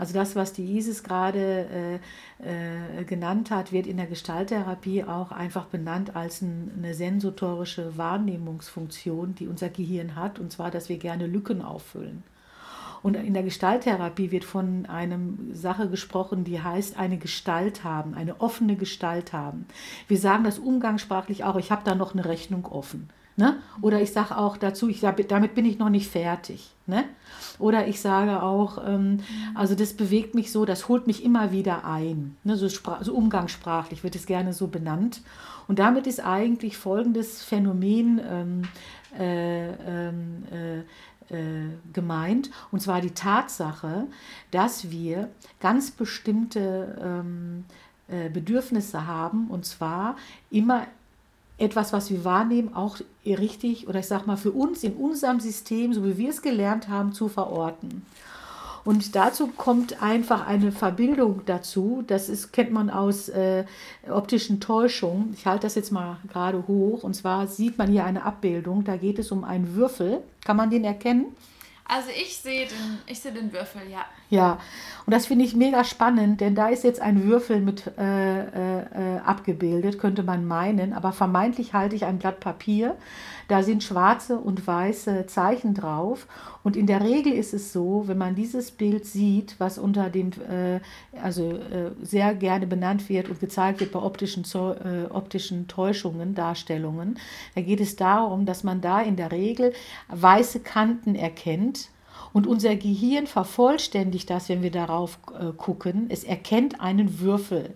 Also 0.00 0.14
das, 0.14 0.34
was 0.34 0.54
die 0.54 0.78
Isis 0.78 1.04
gerade 1.04 2.00
äh, 2.40 3.00
äh, 3.00 3.04
genannt 3.04 3.50
hat, 3.50 3.70
wird 3.70 3.86
in 3.86 3.98
der 3.98 4.06
Gestalttherapie 4.06 5.04
auch 5.04 5.30
einfach 5.30 5.66
benannt 5.66 6.16
als 6.16 6.40
ein, 6.40 6.70
eine 6.74 6.94
sensotorische 6.94 7.98
Wahrnehmungsfunktion, 7.98 9.34
die 9.34 9.46
unser 9.46 9.68
Gehirn 9.68 10.16
hat, 10.16 10.38
und 10.38 10.52
zwar, 10.52 10.70
dass 10.70 10.88
wir 10.88 10.96
gerne 10.96 11.26
Lücken 11.26 11.60
auffüllen. 11.60 12.22
Und 13.02 13.14
in 13.14 13.34
der 13.34 13.42
Gestalttherapie 13.42 14.30
wird 14.30 14.44
von 14.44 14.86
einer 14.86 15.18
Sache 15.52 15.90
gesprochen, 15.90 16.44
die 16.44 16.62
heißt 16.62 16.98
eine 16.98 17.18
Gestalt 17.18 17.84
haben, 17.84 18.14
eine 18.14 18.40
offene 18.40 18.76
Gestalt 18.76 19.34
haben. 19.34 19.66
Wir 20.08 20.16
sagen 20.16 20.44
das 20.44 20.58
umgangssprachlich 20.58 21.44
auch, 21.44 21.56
ich 21.56 21.70
habe 21.70 21.82
da 21.84 21.94
noch 21.94 22.14
eine 22.14 22.24
Rechnung 22.24 22.64
offen. 22.64 23.10
Ne? 23.40 23.56
Oder 23.80 24.02
ich 24.02 24.12
sage 24.12 24.36
auch 24.36 24.58
dazu, 24.58 24.86
ich 24.90 25.00
damit 25.00 25.54
bin 25.54 25.64
ich 25.64 25.78
noch 25.78 25.88
nicht 25.88 26.10
fertig. 26.10 26.74
Ne? 26.86 27.04
Oder 27.58 27.88
ich 27.88 28.02
sage 28.02 28.42
auch, 28.42 28.86
ähm, 28.86 29.20
also 29.54 29.74
das 29.74 29.94
bewegt 29.94 30.34
mich 30.34 30.52
so, 30.52 30.66
das 30.66 30.88
holt 30.88 31.06
mich 31.06 31.24
immer 31.24 31.50
wieder 31.50 31.86
ein. 31.86 32.36
Ne? 32.44 32.56
So, 32.58 32.68
so 32.68 33.14
umgangssprachlich 33.14 34.04
wird 34.04 34.14
es 34.14 34.26
gerne 34.26 34.52
so 34.52 34.66
benannt. 34.66 35.22
Und 35.68 35.78
damit 35.78 36.06
ist 36.06 36.20
eigentlich 36.20 36.76
folgendes 36.76 37.42
Phänomen 37.42 38.20
ähm, 38.28 38.62
äh, 39.18 39.68
ähm, 39.70 40.44
äh, 40.52 40.78
äh, 41.34 41.70
gemeint, 41.94 42.50
und 42.72 42.82
zwar 42.82 43.00
die 43.00 43.12
Tatsache, 43.12 44.06
dass 44.50 44.90
wir 44.90 45.30
ganz 45.60 45.92
bestimmte 45.92 46.98
ähm, 47.00 47.64
äh, 48.08 48.28
Bedürfnisse 48.28 49.06
haben, 49.06 49.48
und 49.48 49.64
zwar 49.64 50.16
immer 50.50 50.86
etwas, 51.60 51.92
was 51.92 52.10
wir 52.10 52.24
wahrnehmen, 52.24 52.74
auch 52.74 52.98
richtig 53.24 53.86
oder 53.88 54.00
ich 54.00 54.06
sage 54.06 54.26
mal 54.26 54.36
für 54.36 54.52
uns 54.52 54.82
in 54.82 54.94
unserem 54.94 55.40
System, 55.40 55.92
so 55.92 56.04
wie 56.04 56.16
wir 56.16 56.30
es 56.30 56.42
gelernt 56.42 56.88
haben, 56.88 57.12
zu 57.12 57.28
verorten. 57.28 58.04
Und 58.84 59.14
dazu 59.14 59.48
kommt 59.48 60.02
einfach 60.02 60.46
eine 60.46 60.72
Verbildung 60.72 61.42
dazu. 61.44 62.02
Das 62.06 62.30
ist, 62.30 62.52
kennt 62.52 62.72
man 62.72 62.88
aus 62.88 63.28
äh, 63.28 63.64
optischen 64.08 64.58
Täuschungen. 64.58 65.34
Ich 65.36 65.46
halte 65.46 65.66
das 65.66 65.74
jetzt 65.74 65.92
mal 65.92 66.16
gerade 66.28 66.66
hoch. 66.66 67.02
Und 67.02 67.14
zwar 67.14 67.46
sieht 67.46 67.76
man 67.76 67.90
hier 67.90 68.04
eine 68.04 68.24
Abbildung. 68.24 68.84
Da 68.84 68.96
geht 68.96 69.18
es 69.18 69.30
um 69.32 69.44
einen 69.44 69.74
Würfel. 69.74 70.22
Kann 70.42 70.56
man 70.56 70.70
den 70.70 70.84
erkennen? 70.84 71.36
Also 71.84 72.08
ich 72.10 72.36
sehe 72.38 72.66
den, 72.66 72.98
ich 73.06 73.20
sehe 73.20 73.32
den 73.32 73.52
Würfel, 73.52 73.82
ja. 73.90 74.06
Ja, 74.30 74.58
und 75.06 75.12
das 75.12 75.26
finde 75.26 75.44
ich 75.44 75.56
mega 75.56 75.82
spannend, 75.82 76.40
denn 76.40 76.54
da 76.54 76.68
ist 76.68 76.84
jetzt 76.84 77.02
ein 77.02 77.24
Würfel 77.24 77.60
mit 77.60 77.90
äh, 77.98 78.42
äh, 78.44 79.18
abgebildet, 79.24 79.98
könnte 79.98 80.22
man 80.22 80.46
meinen, 80.46 80.92
aber 80.92 81.10
vermeintlich 81.10 81.74
halte 81.74 81.96
ich 81.96 82.04
ein 82.04 82.18
Blatt 82.18 82.38
Papier. 82.38 82.94
Da 83.48 83.64
sind 83.64 83.82
schwarze 83.82 84.38
und 84.38 84.64
weiße 84.64 85.26
Zeichen 85.26 85.74
drauf. 85.74 86.28
Und 86.62 86.76
in 86.76 86.86
der 86.86 87.00
Regel 87.00 87.32
ist 87.32 87.52
es 87.52 87.72
so, 87.72 88.04
wenn 88.06 88.18
man 88.18 88.36
dieses 88.36 88.70
Bild 88.70 89.04
sieht, 89.04 89.56
was 89.58 89.78
unter 89.78 90.10
den, 90.10 90.30
äh, 90.48 90.78
also 91.20 91.50
äh, 91.50 91.90
sehr 92.00 92.32
gerne 92.36 92.68
benannt 92.68 93.08
wird 93.08 93.28
und 93.28 93.40
gezeigt 93.40 93.80
wird 93.80 93.90
bei 93.90 94.00
optischen, 94.00 94.44
äh, 94.54 95.10
optischen 95.10 95.66
Täuschungen, 95.66 96.36
Darstellungen, 96.36 97.18
da 97.56 97.62
geht 97.62 97.80
es 97.80 97.96
darum, 97.96 98.46
dass 98.46 98.62
man 98.62 98.80
da 98.80 99.00
in 99.00 99.16
der 99.16 99.32
Regel 99.32 99.72
weiße 100.08 100.60
Kanten 100.60 101.16
erkennt 101.16 101.88
und 102.32 102.46
unser 102.46 102.76
Gehirn 102.76 103.26
vervollständigt 103.26 104.30
das, 104.30 104.48
wenn 104.48 104.62
wir 104.62 104.70
darauf 104.70 105.18
äh, 105.38 105.52
gucken. 105.52 106.06
Es 106.08 106.24
erkennt 106.24 106.80
einen 106.80 107.20
Würfel. 107.20 107.74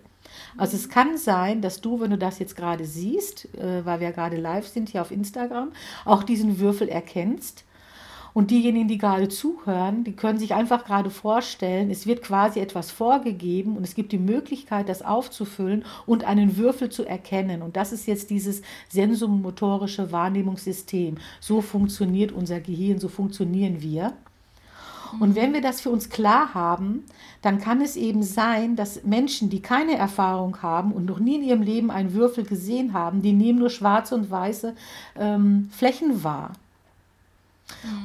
Also 0.57 0.75
es 0.75 0.89
kann 0.89 1.17
sein, 1.17 1.61
dass 1.61 1.81
du, 1.81 1.99
wenn 1.99 2.11
du 2.11 2.17
das 2.17 2.39
jetzt 2.39 2.55
gerade 2.55 2.85
siehst, 2.85 3.53
äh, 3.55 3.85
weil 3.85 3.99
wir 3.99 4.11
gerade 4.11 4.37
live 4.37 4.67
sind 4.67 4.89
hier 4.89 5.01
auf 5.01 5.11
Instagram, 5.11 5.71
auch 6.05 6.23
diesen 6.23 6.59
Würfel 6.59 6.89
erkennst. 6.89 7.63
Und 8.33 8.51
diejenigen, 8.51 8.89
die 8.89 8.97
gerade 8.97 9.29
zuhören, 9.29 10.03
die 10.03 10.11
können 10.11 10.37
sich 10.37 10.53
einfach 10.53 10.83
gerade 10.83 11.09
vorstellen, 11.09 11.89
es 11.89 12.05
wird 12.05 12.21
quasi 12.21 12.59
etwas 12.59 12.91
vorgegeben 12.91 13.77
und 13.77 13.85
es 13.85 13.95
gibt 13.95 14.11
die 14.11 14.17
Möglichkeit, 14.17 14.89
das 14.89 15.03
aufzufüllen 15.03 15.85
und 16.05 16.25
einen 16.25 16.57
Würfel 16.57 16.89
zu 16.89 17.05
erkennen. 17.05 17.61
Und 17.61 17.77
das 17.77 17.93
ist 17.93 18.07
jetzt 18.07 18.29
dieses 18.31 18.61
sensomotorische 18.89 20.11
Wahrnehmungssystem. 20.11 21.15
So 21.39 21.61
funktioniert 21.61 22.33
unser 22.33 22.59
Gehirn, 22.59 22.99
so 22.99 23.07
funktionieren 23.07 23.81
wir. 23.81 24.11
Und 25.19 25.35
wenn 25.35 25.53
wir 25.53 25.61
das 25.61 25.81
für 25.81 25.89
uns 25.89 26.09
klar 26.09 26.53
haben, 26.53 27.03
dann 27.41 27.59
kann 27.59 27.81
es 27.81 27.95
eben 27.95 28.23
sein, 28.23 28.75
dass 28.75 29.03
Menschen, 29.03 29.49
die 29.49 29.61
keine 29.61 29.95
Erfahrung 29.97 30.61
haben 30.61 30.91
und 30.91 31.05
noch 31.05 31.19
nie 31.19 31.35
in 31.35 31.43
ihrem 31.43 31.61
Leben 31.61 31.91
einen 31.91 32.13
Würfel 32.13 32.43
gesehen 32.43 32.93
haben, 32.93 33.21
die 33.21 33.33
nehmen 33.33 33.59
nur 33.59 33.69
schwarze 33.69 34.15
und 34.15 34.31
weiße 34.31 34.75
ähm, 35.17 35.69
Flächen 35.71 36.23
wahr. 36.23 36.53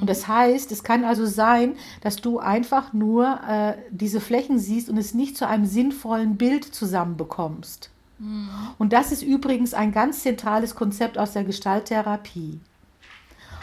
Und 0.01 0.09
das 0.09 0.27
heißt, 0.27 0.73
es 0.73 0.83
kann 0.83 1.05
also 1.05 1.27
sein, 1.27 1.75
dass 2.01 2.17
du 2.17 2.39
einfach 2.39 2.93
nur 2.93 3.41
äh, 3.47 3.75
diese 3.91 4.21
Flächen 4.21 4.59
siehst 4.59 4.89
und 4.89 4.97
es 4.97 5.13
nicht 5.13 5.37
zu 5.37 5.47
einem 5.47 5.67
sinnvollen 5.67 6.37
Bild 6.37 6.65
zusammenbekommst. 6.65 7.91
Mhm. 8.19 8.49
Und 8.79 8.93
das 8.93 9.13
ist 9.13 9.23
übrigens 9.23 9.75
ein 9.75 9.93
ganz 9.93 10.23
zentrales 10.23 10.75
Konzept 10.75 11.19
aus 11.19 11.33
der 11.33 11.45
Gestalttherapie. 11.45 12.61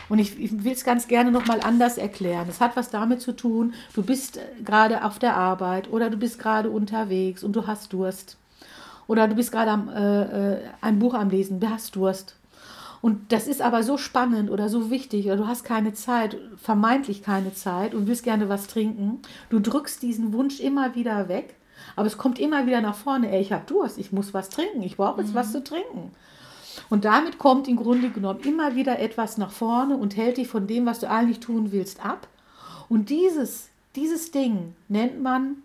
Und 0.10 0.20
ich, 0.20 0.40
ich 0.40 0.64
will 0.64 0.72
es 0.72 0.84
ganz 0.84 1.08
gerne 1.08 1.32
nochmal 1.32 1.60
anders 1.62 1.98
erklären. 1.98 2.48
Es 2.50 2.62
hat 2.62 2.76
was 2.76 2.90
damit 2.90 3.22
zu 3.22 3.36
tun, 3.36 3.74
du 3.94 4.04
bist 4.04 4.38
äh, 4.38 4.42
gerade 4.64 5.04
auf 5.04 5.20
der 5.20 5.36
Arbeit 5.36 5.92
oder 5.92 6.10
du 6.10 6.18
bist 6.18 6.40
gerade 6.40 6.70
unterwegs 6.70 7.44
und 7.44 7.56
du 7.56 7.68
hast 7.68 7.94
Durst. 7.94 8.38
Oder 9.08 9.28
du 9.28 9.36
bist 9.36 9.52
gerade 9.52 9.72
äh, 9.94 10.54
äh, 10.54 10.60
ein 10.82 11.00
Buch 11.00 11.14
am 11.14 11.30
Lesen, 11.30 11.60
du 11.60 11.70
hast 11.70 11.96
Durst. 11.96 12.36
Und 13.02 13.32
das 13.32 13.48
ist 13.48 13.62
aber 13.62 13.84
so 13.84 13.98
spannend 13.98 14.50
oder 14.50 14.70
so 14.70 14.90
wichtig 14.90 15.28
oder 15.28 15.38
du 15.38 15.48
hast 15.48 15.64
keine 15.64 15.94
Zeit, 15.94 16.38
vermeintlich 16.58 17.22
keine 17.22 17.54
Zeit 17.54 17.94
und 17.94 18.08
willst 18.08 18.24
gerne 18.24 18.50
was 18.50 18.68
trinken. 18.68 19.20
Du 19.50 19.60
drückst 19.60 20.02
diesen 20.02 20.34
Wunsch 20.34 20.60
immer 20.60 20.96
wieder 20.96 21.30
weg, 21.30 21.56
aber 21.96 22.08
es 22.08 22.18
kommt 22.18 22.40
immer 22.40 22.66
wieder 22.66 22.82
nach 22.82 22.96
vorne. 22.96 23.32
Ey, 23.32 23.42
ich 23.42 23.52
habe 23.52 23.64
Durst, 23.68 23.98
ich 23.98 24.12
muss 24.12 24.34
was 24.34 24.50
trinken, 24.50 24.82
ich 24.82 24.98
brauche 24.98 25.22
jetzt 25.22 25.32
mhm. 25.32 25.36
was 25.36 25.52
zu 25.52 25.64
trinken. 25.64 26.12
Und 26.90 27.06
damit 27.06 27.38
kommt 27.38 27.68
im 27.68 27.78
Grunde 27.78 28.10
genommen 28.10 28.42
immer 28.42 28.76
wieder 28.76 29.00
etwas 29.00 29.38
nach 29.38 29.52
vorne 29.52 29.98
und 29.98 30.16
hält 30.16 30.38
dich 30.38 30.48
von 30.48 30.68
dem, 30.68 30.86
was 30.86 31.00
du 31.00 31.10
eigentlich 31.10 31.40
tun 31.40 31.72
willst, 31.72 32.06
ab. 32.06 32.28
Und 32.90 33.10
dieses, 33.10 33.70
dieses 33.96 34.32
Ding 34.32 34.76
nennt 34.88 35.22
man 35.22 35.58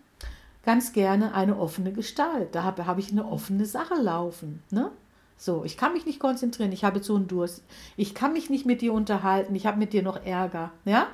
ganz 0.65 0.93
gerne 0.93 1.33
eine 1.33 1.57
offene 1.57 1.91
Gestalt. 1.91 2.55
Da 2.55 2.63
habe, 2.63 2.85
habe 2.85 2.99
ich 2.99 3.11
eine 3.11 3.25
offene 3.25 3.65
Sache 3.65 3.95
laufen. 3.95 4.63
Ne? 4.71 4.91
So, 5.37 5.63
ich 5.65 5.77
kann 5.77 5.93
mich 5.93 6.05
nicht 6.05 6.19
konzentrieren, 6.19 6.71
ich 6.71 6.83
habe 6.83 7.03
so 7.03 7.15
einen 7.15 7.27
Durst. 7.27 7.63
Ich 7.97 8.15
kann 8.15 8.33
mich 8.33 8.49
nicht 8.49 8.65
mit 8.65 8.81
dir 8.81 8.93
unterhalten, 8.93 9.55
ich 9.55 9.65
habe 9.65 9.77
mit 9.77 9.93
dir 9.93 10.03
noch 10.03 10.25
Ärger. 10.25 10.71
Ja? 10.85 11.07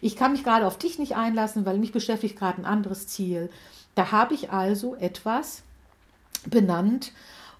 Ich 0.00 0.16
kann 0.16 0.32
mich 0.32 0.44
gerade 0.44 0.66
auf 0.66 0.78
dich 0.78 0.98
nicht 0.98 1.16
einlassen, 1.16 1.66
weil 1.66 1.78
mich 1.78 1.92
beschäftigt 1.92 2.38
gerade 2.38 2.58
ein 2.58 2.64
anderes 2.64 3.08
Ziel. 3.08 3.50
Da 3.94 4.12
habe 4.12 4.34
ich 4.34 4.50
also 4.50 4.94
etwas 4.96 5.62
benannt, 6.46 7.12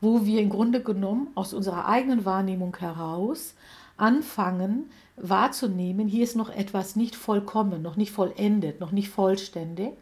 wo 0.03 0.27
wir 0.27 0.43
im 0.43 0.51
Grunde 0.51 0.83
genommen 0.83 1.29
aus 1.35 1.55
unserer 1.55 1.87
eigenen 1.87 2.27
Wahrnehmung 2.27 2.77
heraus 2.77 3.55
anfangen 3.97 4.91
wahrzunehmen, 5.17 6.09
hier 6.09 6.25
ist 6.25 6.37
noch 6.37 6.51
etwas 6.51 6.97
nicht 6.97 7.15
vollkommen, 7.15 7.83
noch 7.83 7.97
nicht 7.97 8.13
vollendet, 8.13 8.81
noch 8.81 8.93
nicht 8.93 9.09
vollständig. 9.09 9.93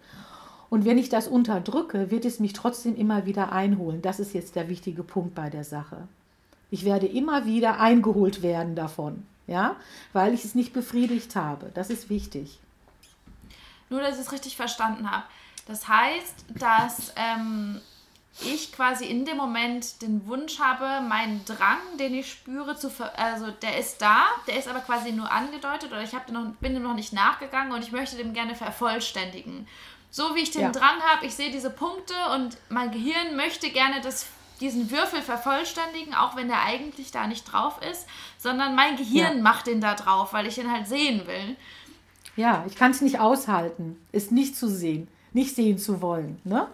Und 0.71 0.85
wenn 0.85 0.99
ich 0.99 1.09
das 1.09 1.29
unterdrücke, 1.29 2.11
wird 2.11 2.25
es 2.25 2.41
mich 2.41 2.53
trotzdem 2.53 2.97
immer 2.97 3.27
wieder 3.27 3.53
einholen. 3.53 4.03
Das 4.03 4.21
ist 4.21 4.33
jetzt 4.35 4.57
der 4.57 4.69
wichtige 4.69 5.03
Punkt 5.03 5.35
bei 5.35 5.51
der 5.51 5.65
Sache. 5.65 6.09
Ich 6.71 6.85
werde 6.85 7.07
immer 7.07 7.45
wieder 7.45 7.81
eingeholt 7.81 8.43
werden 8.43 8.77
davon, 8.77 9.27
ja, 9.49 9.77
weil 10.13 10.33
ich 10.33 10.45
es 10.45 10.55
nicht 10.55 10.73
befriedigt 10.73 11.35
habe. 11.35 11.71
Das 11.75 11.91
ist 11.91 12.09
wichtig. 12.09 12.61
Nur, 13.91 14.01
dass 14.01 14.15
ich 14.15 14.21
es 14.21 14.33
richtig 14.33 14.57
verstanden 14.57 15.11
habe. 15.11 15.25
Das 15.67 15.89
heißt, 15.89 16.45
dass 16.57 17.13
ähm, 17.17 17.81
ich 18.43 18.73
quasi 18.73 19.07
in 19.07 19.25
dem 19.25 19.37
Moment 19.37 20.03
den 20.03 20.27
Wunsch 20.27 20.59
habe, 20.59 21.07
meinen 21.07 21.45
Drang, 21.45 21.79
den 21.99 22.15
ich 22.15 22.31
spüre, 22.31 22.77
zu 22.77 22.91
ver 22.91 23.19
also 23.19 23.51
der 23.51 23.79
ist 23.79 24.01
da, 24.01 24.27
der 24.47 24.59
ist 24.59 24.69
aber 24.69 24.81
quasi 24.81 25.13
nur 25.13 25.31
angedeutet 25.31 25.91
oder 25.91 26.03
ich 26.03 26.13
noch, 26.13 26.53
bin 26.61 26.75
dem 26.75 26.83
noch 26.83 26.95
nicht 26.95 27.13
nachgegangen 27.13 27.73
und 27.73 27.83
ich 27.83 27.93
möchte 27.93 28.17
dem 28.17 28.33
gerne 28.33 28.55
vervollständigen. 28.55 29.67
So 30.11 30.35
wie 30.35 30.41
ich 30.41 30.51
den 30.51 30.63
ja. 30.63 30.71
Drang 30.71 31.01
habe, 31.13 31.27
ich 31.27 31.35
sehe 31.35 31.51
diese 31.51 31.71
Punkte 31.71 32.15
und 32.35 32.57
mein 32.69 32.91
Gehirn 32.91 33.37
möchte 33.37 33.71
gerne 33.71 34.01
das, 34.01 34.27
diesen 34.61 34.91
Würfel 34.91 35.23
vervollständigen, 35.23 36.15
auch 36.15 36.37
wenn 36.37 36.49
der 36.49 36.63
eigentlich 36.63 37.13
da 37.13 37.27
nicht 37.27 37.45
drauf 37.45 37.81
ist, 37.91 38.07
sondern 38.39 38.75
mein 38.75 38.97
Gehirn 38.97 39.37
ja. 39.37 39.43
macht 39.43 39.67
den 39.67 39.81
da 39.81 39.95
drauf, 39.95 40.33
weil 40.33 40.47
ich 40.47 40.57
den 40.57 40.71
halt 40.71 40.89
sehen 40.89 41.27
will. 41.27 41.57
Ja, 42.37 42.65
ich 42.67 42.75
kann 42.75 42.91
es 42.91 43.01
nicht 43.01 43.21
aushalten, 43.21 44.01
es 44.13 44.31
nicht 44.31 44.57
zu 44.57 44.69
sehen, 44.69 45.09
nicht 45.33 45.55
sehen 45.55 45.79
zu 45.79 46.01
wollen. 46.01 46.41
Ne? 46.45 46.67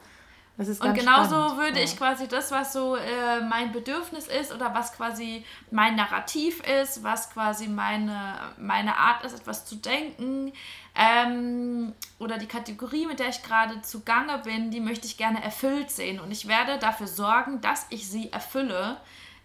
Und 0.59 0.95
genauso 0.95 1.35
spannend. 1.35 1.59
würde 1.59 1.79
ja. 1.79 1.85
ich 1.85 1.97
quasi 1.99 2.29
das, 2.29 2.51
was 2.51 2.73
so 2.73 2.97
äh, 2.97 3.41
mein 3.49 3.73
Bedürfnis 3.73 4.27
ist 4.27 4.55
oder 4.55 4.75
was 4.75 4.95
quasi 4.95 5.45
mein 5.71 5.97
Narrativ 5.97 6.61
ist, 6.61 7.03
was 7.03 7.31
quasi 7.31 7.69
meine, 7.69 8.35
meine 8.57 8.97
Art 8.97 9.23
ist, 9.25 9.35
etwas 9.35 9.67
zu 9.67 9.77
denken 9.77 10.53
ähm, 10.95 11.93
oder 12.19 12.39
die 12.39 12.47
Kategorie, 12.47 13.07
mit 13.07 13.19
der 13.19 13.29
ich 13.29 13.43
gerade 13.43 13.83
zugange 13.83 14.39
bin, 14.39 14.71
die 14.71 14.81
möchte 14.81 15.07
ich 15.07 15.19
gerne 15.19 15.43
erfüllt 15.45 15.91
sehen. 15.91 16.21
Und 16.21 16.31
ich 16.31 16.49
werde 16.49 16.79
dafür 16.79 17.07
sorgen, 17.07 17.61
dass 17.61 17.87
ich 17.91 18.09
sie 18.09 18.33
erfülle. 18.33 18.97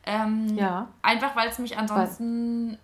Ähm, 0.05 0.57
ja. 0.57 0.87
Einfach 1.01 1.35
weil 1.35 1.49
es 1.49 1.59
mich 1.59 1.77
ansonsten 1.77 2.71
weil 2.71 2.79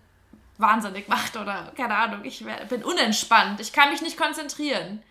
wahnsinnig 0.58 1.08
macht 1.08 1.36
oder 1.36 1.72
keine 1.76 1.96
Ahnung, 1.96 2.24
ich 2.24 2.44
bin 2.68 2.84
unentspannt. 2.84 3.60
Ich 3.60 3.72
kann 3.72 3.90
mich 3.90 4.02
nicht 4.02 4.18
konzentrieren. 4.18 5.02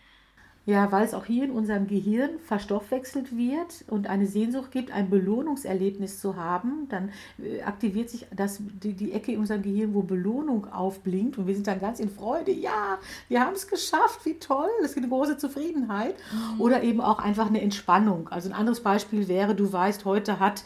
Ja, 0.68 0.92
weil 0.92 1.06
es 1.06 1.14
auch 1.14 1.24
hier 1.24 1.46
in 1.46 1.52
unserem 1.52 1.88
Gehirn 1.88 2.40
verstoffwechselt 2.46 3.38
wird 3.38 3.86
und 3.88 4.08
eine 4.08 4.28
Sehnsucht 4.28 4.70
gibt, 4.70 4.92
ein 4.92 5.10
Belohnungserlebnis 5.10 6.20
zu 6.20 6.36
haben, 6.36 6.90
dann 6.90 7.10
äh, 7.42 7.62
aktiviert 7.62 8.10
sich 8.10 8.28
das, 8.36 8.60
die, 8.60 8.92
die 8.92 9.14
Ecke 9.14 9.32
in 9.32 9.40
unserem 9.40 9.62
Gehirn, 9.62 9.94
wo 9.94 10.02
Belohnung 10.02 10.70
aufblinkt 10.70 11.38
und 11.38 11.48
wir 11.48 11.56
sind 11.56 11.68
dann 11.68 11.80
ganz 11.80 12.02
in 12.02 12.10
Freude. 12.10 12.52
Ja, 12.52 13.00
wir 13.30 13.40
haben 13.40 13.54
es 13.54 13.70
geschafft, 13.70 14.26
wie 14.26 14.34
toll, 14.40 14.68
es 14.84 14.94
gibt 14.94 15.06
eine 15.06 15.14
große 15.14 15.38
Zufriedenheit. 15.38 16.16
Mhm. 16.34 16.60
Oder 16.60 16.84
eben 16.84 17.00
auch 17.00 17.20
einfach 17.20 17.48
eine 17.48 17.62
Entspannung. 17.62 18.28
Also 18.28 18.50
ein 18.50 18.54
anderes 18.54 18.82
Beispiel 18.82 19.30
wäre, 19.30 19.56
du 19.56 19.72
weißt, 19.72 20.04
heute 20.04 20.42
hat 20.42 20.66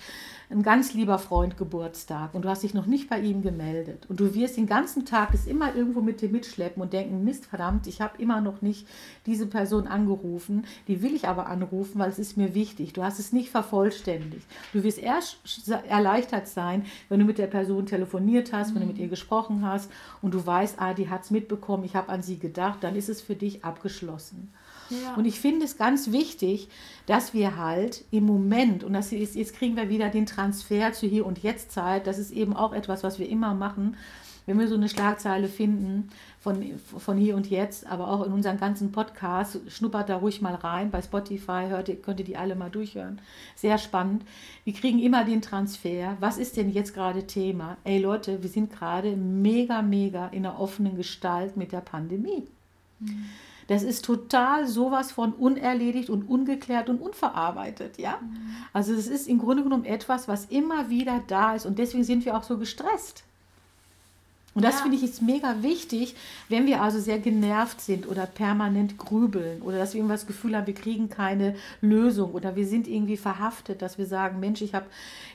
ein 0.52 0.64
ganz 0.64 0.94
lieber 0.94 1.18
Freund 1.18 1.58
Geburtstag 1.58 2.34
und 2.34 2.44
du 2.44 2.50
hast 2.50 2.64
dich 2.64 2.74
noch 2.74 2.86
nicht 2.86 3.10
bei 3.10 3.20
ihm 3.20 3.42
gemeldet 3.42 4.06
und 4.10 4.20
du 4.20 4.34
wirst 4.36 4.58
den 4.58 4.68
ganzen 4.68 5.06
Tag 5.06 5.34
es 5.34 5.48
immer 5.48 5.74
irgendwo 5.76 6.02
mit 6.02 6.22
dir 6.22 6.30
mitschleppen 6.30 6.82
und 6.82 6.94
denken, 6.94 7.24
Mist, 7.24 7.46
verdammt, 7.46 7.88
ich 7.88 8.02
habe 8.02 8.22
immer 8.22 8.42
noch 8.42 8.62
nicht 8.62 8.86
diese 9.26 9.48
Person 9.48 9.88
angerufen, 9.88 10.66
die 10.88 11.02
will 11.02 11.16
ich 11.16 11.28
aber 11.28 11.48
anrufen, 11.48 12.00
weil 12.00 12.10
es 12.10 12.20
ist 12.20 12.38
mir 12.38 12.54
wichtig. 12.54 12.94
Du 12.94 13.04
hast 13.04 13.20
es 13.20 13.32
nicht 13.32 13.50
vervollständigt. 13.50 14.46
Du 14.74 14.84
wirst 14.84 15.00
erst 15.00 15.38
erleichtert 15.88 16.48
sein, 16.48 16.86
wenn 17.08 17.20
du 17.20 17.26
mit 17.26 17.38
der 17.38 17.48
Person 17.48 17.86
telefoniert 17.86 18.52
hast, 18.52 18.76
wenn 18.76 18.82
du 18.82 18.88
mit 18.88 18.98
ihr 18.98 19.08
gesprochen 19.08 19.66
hast 19.66 19.90
und 20.22 20.34
du 20.34 20.46
weißt, 20.46 20.76
ah, 20.80 20.94
die 20.94 21.10
hat 21.10 21.24
es 21.24 21.32
mitbekommen, 21.32 21.84
ich 21.86 21.96
habe 21.96 22.10
an 22.10 22.22
sie 22.22 22.40
gedacht, 22.40 22.84
dann 22.84 22.96
ist 22.96 23.10
es 23.10 23.22
für 23.22 23.36
dich 23.36 23.64
abgeschlossen. 23.64 24.52
Ja. 24.92 25.16
Und 25.16 25.26
ich 25.26 25.40
finde 25.40 25.66
es 25.66 25.78
ganz 25.78 26.12
wichtig, 26.12 26.68
dass 27.06 27.34
wir 27.34 27.58
halt 27.58 28.04
im 28.12 28.26
Moment, 28.26 28.84
und 28.84 28.94
das 28.94 29.12
ist, 29.12 29.36
jetzt 29.36 29.56
kriegen 29.56 29.76
wir 29.76 29.90
wieder 29.90 30.10
den 30.10 30.26
Transfer 30.42 30.92
zu 30.92 31.06
Hier 31.06 31.28
und 31.28 31.44
Jetzt 31.44 31.72
Zeit, 31.72 32.08
das 32.08 32.18
ist 32.18 32.32
eben 32.32 32.56
auch 32.56 32.74
etwas, 32.74 33.04
was 33.04 33.20
wir 33.20 33.30
immer 33.30 33.54
machen, 33.54 33.96
wenn 34.48 34.58
wir 34.60 34.68
so 34.68 34.74
eine 34.74 34.90
Schlagzeile 34.90 35.48
finden 35.48 36.10
von, 36.40 36.80
von 36.98 37.16
hier 37.16 37.36
und 37.36 37.48
jetzt, 37.48 37.86
aber 37.86 38.08
auch 38.08 38.26
in 38.26 38.34
unseren 38.34 38.60
ganzen 38.60 38.92
Podcasts, 38.92 39.60
schnuppert 39.68 40.10
da 40.10 40.18
ruhig 40.18 40.42
mal 40.42 40.56
rein. 40.56 40.90
Bei 40.90 41.00
Spotify 41.00 41.68
hört 41.68 41.90
ihr, 41.90 42.02
könnt 42.02 42.20
ihr 42.20 42.26
die 42.26 42.38
alle 42.38 42.56
mal 42.56 42.72
durchhören. 42.72 43.22
Sehr 43.56 43.78
spannend. 43.78 44.24
Wir 44.64 44.74
kriegen 44.74 44.98
immer 44.98 45.26
den 45.26 45.44
Transfer. 45.44 46.18
Was 46.20 46.40
ist 46.40 46.58
denn 46.58 46.72
jetzt 46.72 46.96
gerade 46.96 47.28
Thema? 47.28 47.78
Ey 47.84 48.00
Leute, 48.00 48.42
wir 48.42 48.50
sind 48.50 48.72
gerade 48.72 49.16
mega, 49.16 49.84
mega 49.84 50.28
in 50.30 50.44
einer 50.44 50.60
offenen 50.60 50.98
Gestalt 50.98 51.56
mit 51.56 51.72
der 51.72 51.82
Pandemie. 51.82 52.48
Mhm. 53.00 53.26
Das 53.72 53.84
ist 53.84 54.04
total 54.04 54.68
sowas 54.68 55.14
von 55.14 55.32
unerledigt 55.32 56.10
und 56.10 56.28
ungeklärt 56.28 56.90
und 56.90 57.00
unverarbeitet, 57.00 57.98
ja? 57.98 58.18
Mhm. 58.22 58.54
Also 58.74 58.94
es 58.94 59.08
ist 59.08 59.30
im 59.30 59.40
Grunde 59.40 59.64
genommen 59.64 59.86
etwas, 59.86 60.28
was 60.28 60.44
immer 60.48 60.90
wieder 60.90 61.24
da 61.28 61.56
ist 61.56 61.66
und 61.66 61.80
deswegen 61.80 62.04
sind 62.04 62.26
wir 62.26 62.36
auch 62.36 62.44
so 62.44 62.58
gestresst. 62.58 63.24
Und 64.54 64.66
das 64.66 64.76
ja. 64.76 64.82
finde 64.82 64.98
ich 64.98 65.04
jetzt 65.04 65.22
mega 65.22 65.64
wichtig, 65.64 66.16
wenn 66.50 66.66
wir 66.66 66.82
also 66.82 67.00
sehr 67.00 67.20
genervt 67.20 67.80
sind 67.80 68.08
oder 68.08 68.26
permanent 68.26 68.98
grübeln 68.98 69.62
oder 69.62 69.78
dass 69.78 69.94
wir 69.94 70.00
irgendwas 70.00 70.22
das 70.22 70.28
Gefühl 70.28 70.58
haben, 70.58 70.68
wir 70.68 70.74
kriegen 70.74 71.10
keine 71.10 71.56
Lösung 71.80 72.32
oder 72.34 72.58
wir 72.58 72.68
sind 72.68 72.88
irgendwie 72.88 73.16
verhaftet, 73.16 73.82
dass 73.82 73.98
wir 73.98 74.06
sagen, 74.06 74.42
Mensch, 74.42 74.62
ich 74.62 74.76
habe, 74.76 74.88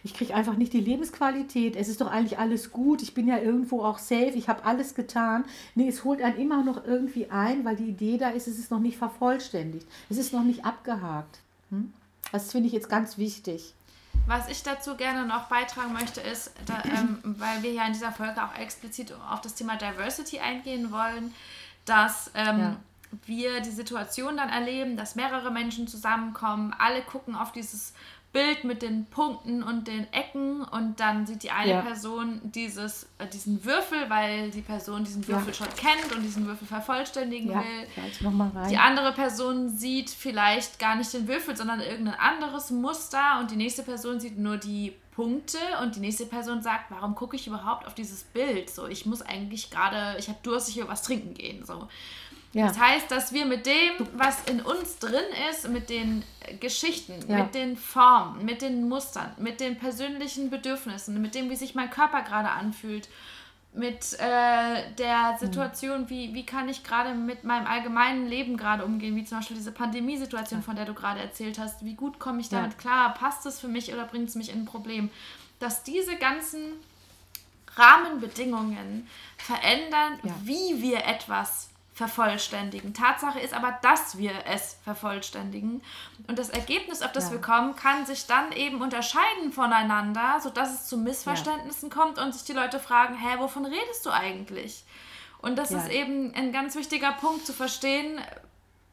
ich 0.04 0.12
kriege 0.12 0.34
einfach 0.34 0.56
nicht 0.56 0.74
die 0.74 0.80
Lebensqualität. 0.80 1.76
Es 1.76 1.88
ist 1.88 2.02
doch 2.02 2.10
eigentlich 2.10 2.38
alles 2.38 2.72
gut. 2.72 3.02
Ich 3.02 3.14
bin 3.14 3.26
ja 3.26 3.38
irgendwo 3.38 3.82
auch 3.82 3.98
safe. 3.98 4.32
Ich 4.34 4.48
habe 4.48 4.64
alles 4.64 4.94
getan. 4.94 5.44
Nee, 5.74 5.88
es 5.88 6.04
holt 6.04 6.20
einen 6.20 6.36
immer 6.36 6.62
noch 6.62 6.84
irgendwie 6.84 7.30
ein, 7.30 7.64
weil 7.64 7.76
die 7.76 7.88
Idee 7.88 8.18
da 8.18 8.28
ist, 8.28 8.48
es 8.48 8.58
ist 8.58 8.70
noch 8.70 8.80
nicht 8.80 8.98
vervollständigt. 8.98 9.86
Es 10.10 10.18
ist 10.18 10.34
noch 10.34 10.44
nicht 10.44 10.66
abgehakt. 10.66 11.38
Hm? 11.70 11.92
Das 12.32 12.52
finde 12.52 12.66
ich 12.66 12.74
jetzt 12.74 12.90
ganz 12.90 13.16
wichtig. 13.16 13.72
Was 14.26 14.48
ich 14.48 14.62
dazu 14.62 14.96
gerne 14.96 15.24
noch 15.24 15.44
beitragen 15.44 15.92
möchte, 15.92 16.20
ist, 16.20 16.52
da, 16.66 16.82
ähm, 16.84 17.18
weil 17.22 17.62
wir 17.62 17.72
ja 17.72 17.86
in 17.86 17.92
dieser 17.92 18.10
Folge 18.10 18.42
auch 18.42 18.58
explizit 18.58 19.14
auf 19.30 19.40
das 19.40 19.54
Thema 19.54 19.76
Diversity 19.76 20.40
eingehen 20.40 20.90
wollen, 20.90 21.32
dass 21.84 22.32
ähm, 22.34 22.58
ja. 22.58 22.76
wir 23.24 23.60
die 23.60 23.70
Situation 23.70 24.36
dann 24.36 24.48
erleben, 24.48 24.96
dass 24.96 25.14
mehrere 25.14 25.52
Menschen 25.52 25.86
zusammenkommen, 25.86 26.74
alle 26.76 27.02
gucken 27.02 27.36
auf 27.36 27.52
dieses 27.52 27.94
Bild 28.36 28.64
mit 28.64 28.82
den 28.82 29.06
Punkten 29.06 29.62
und 29.62 29.88
den 29.88 30.12
Ecken 30.12 30.60
und 30.60 31.00
dann 31.00 31.26
sieht 31.26 31.42
die 31.42 31.52
eine 31.52 31.70
ja. 31.70 31.80
Person 31.80 32.42
dieses, 32.44 33.04
äh, 33.16 33.26
diesen 33.26 33.64
Würfel, 33.64 34.10
weil 34.10 34.50
die 34.50 34.60
Person 34.60 35.04
diesen 35.04 35.26
Würfel 35.26 35.48
ja. 35.48 35.54
schon 35.54 35.68
kennt 35.74 36.14
und 36.14 36.22
diesen 36.22 36.46
Würfel 36.46 36.68
vervollständigen 36.68 37.50
ja. 37.50 37.60
will. 37.60 37.86
Die 38.68 38.76
andere 38.76 39.14
Person 39.14 39.70
sieht 39.70 40.10
vielleicht 40.10 40.78
gar 40.78 40.96
nicht 40.96 41.14
den 41.14 41.26
Würfel, 41.26 41.56
sondern 41.56 41.80
irgendein 41.80 42.20
anderes 42.20 42.70
Muster 42.70 43.38
und 43.40 43.50
die 43.50 43.56
nächste 43.56 43.82
Person 43.82 44.20
sieht 44.20 44.36
nur 44.36 44.58
die 44.58 44.92
Punkte 45.12 45.56
und 45.82 45.96
die 45.96 46.00
nächste 46.00 46.26
Person 46.26 46.60
sagt, 46.60 46.90
warum 46.90 47.14
gucke 47.14 47.36
ich 47.36 47.46
überhaupt 47.46 47.86
auf 47.86 47.94
dieses 47.94 48.22
Bild? 48.22 48.68
So, 48.68 48.86
ich 48.86 49.06
muss 49.06 49.22
eigentlich 49.22 49.70
gerade, 49.70 50.18
ich 50.18 50.28
habe 50.28 50.40
Durst, 50.42 50.68
ich 50.68 50.76
will 50.76 50.88
was 50.88 51.02
trinken 51.02 51.32
gehen. 51.32 51.64
So. 51.64 51.88
Ja. 52.52 52.68
Das 52.68 52.78
heißt, 52.78 53.10
dass 53.10 53.32
wir 53.32 53.44
mit 53.44 53.66
dem, 53.66 53.92
was 54.14 54.44
in 54.44 54.60
uns 54.60 54.98
drin 54.98 55.24
ist, 55.50 55.68
mit 55.68 55.90
den 55.90 56.24
Geschichten, 56.60 57.14
ja. 57.28 57.44
mit 57.44 57.54
den 57.54 57.76
Formen, 57.76 58.44
mit 58.44 58.62
den 58.62 58.88
Mustern, 58.88 59.30
mit 59.36 59.60
den 59.60 59.78
persönlichen 59.78 60.48
Bedürfnissen, 60.48 61.20
mit 61.20 61.34
dem, 61.34 61.50
wie 61.50 61.56
sich 61.56 61.74
mein 61.74 61.90
Körper 61.90 62.22
gerade 62.22 62.50
anfühlt, 62.50 63.08
mit 63.76 64.14
äh, 64.18 64.94
der 64.98 65.32
hm. 65.32 65.38
Situation, 65.38 66.10
wie, 66.10 66.32
wie 66.32 66.46
kann 66.46 66.68
ich 66.68 66.82
gerade 66.82 67.14
mit 67.14 67.44
meinem 67.44 67.66
allgemeinen 67.66 68.26
Leben 68.26 68.56
gerade 68.56 68.84
umgehen, 68.84 69.14
wie 69.16 69.24
zum 69.24 69.38
Beispiel 69.38 69.56
diese 69.56 69.72
Pandemiesituation, 69.72 70.62
von 70.62 70.76
der 70.76 70.86
du 70.86 70.94
gerade 70.94 71.20
erzählt 71.20 71.58
hast, 71.58 71.84
wie 71.84 71.94
gut 71.94 72.18
komme 72.18 72.40
ich 72.40 72.48
damit 72.48 72.72
ja. 72.72 72.78
klar, 72.78 73.14
passt 73.14 73.44
es 73.44 73.60
für 73.60 73.68
mich 73.68 73.92
oder 73.92 74.06
bringt 74.06 74.30
es 74.30 74.34
mich 74.34 74.50
in 74.50 74.60
ein 74.60 74.64
Problem, 74.64 75.10
dass 75.58 75.82
diese 75.82 76.16
ganzen 76.16 76.72
Rahmenbedingungen 77.76 79.06
verändern, 79.36 80.18
ja. 80.22 80.34
wie 80.42 80.80
wir 80.80 81.04
etwas 81.04 81.68
vervollständigen. 81.96 82.92
Tatsache 82.92 83.40
ist 83.40 83.54
aber, 83.54 83.78
dass 83.80 84.18
wir 84.18 84.32
es 84.44 84.76
vervollständigen. 84.84 85.80
Und 86.28 86.38
das 86.38 86.50
Ergebnis, 86.50 87.00
auf 87.00 87.12
das 87.12 87.28
ja. 87.28 87.32
wir 87.32 87.40
kommen, 87.40 87.74
kann 87.74 88.04
sich 88.04 88.26
dann 88.26 88.52
eben 88.52 88.82
unterscheiden 88.82 89.50
voneinander, 89.50 90.38
sodass 90.42 90.74
es 90.74 90.86
zu 90.88 90.98
Missverständnissen 90.98 91.88
ja. 91.88 91.94
kommt 91.96 92.18
und 92.18 92.34
sich 92.34 92.44
die 92.44 92.52
Leute 92.52 92.80
fragen, 92.80 93.14
hä, 93.14 93.38
wovon 93.38 93.64
redest 93.64 94.04
du 94.04 94.10
eigentlich? 94.10 94.84
Und 95.38 95.56
das 95.56 95.70
ja. 95.70 95.78
ist 95.78 95.88
eben 95.88 96.34
ein 96.34 96.52
ganz 96.52 96.76
wichtiger 96.76 97.12
Punkt 97.12 97.46
zu 97.46 97.54
verstehen, 97.54 98.20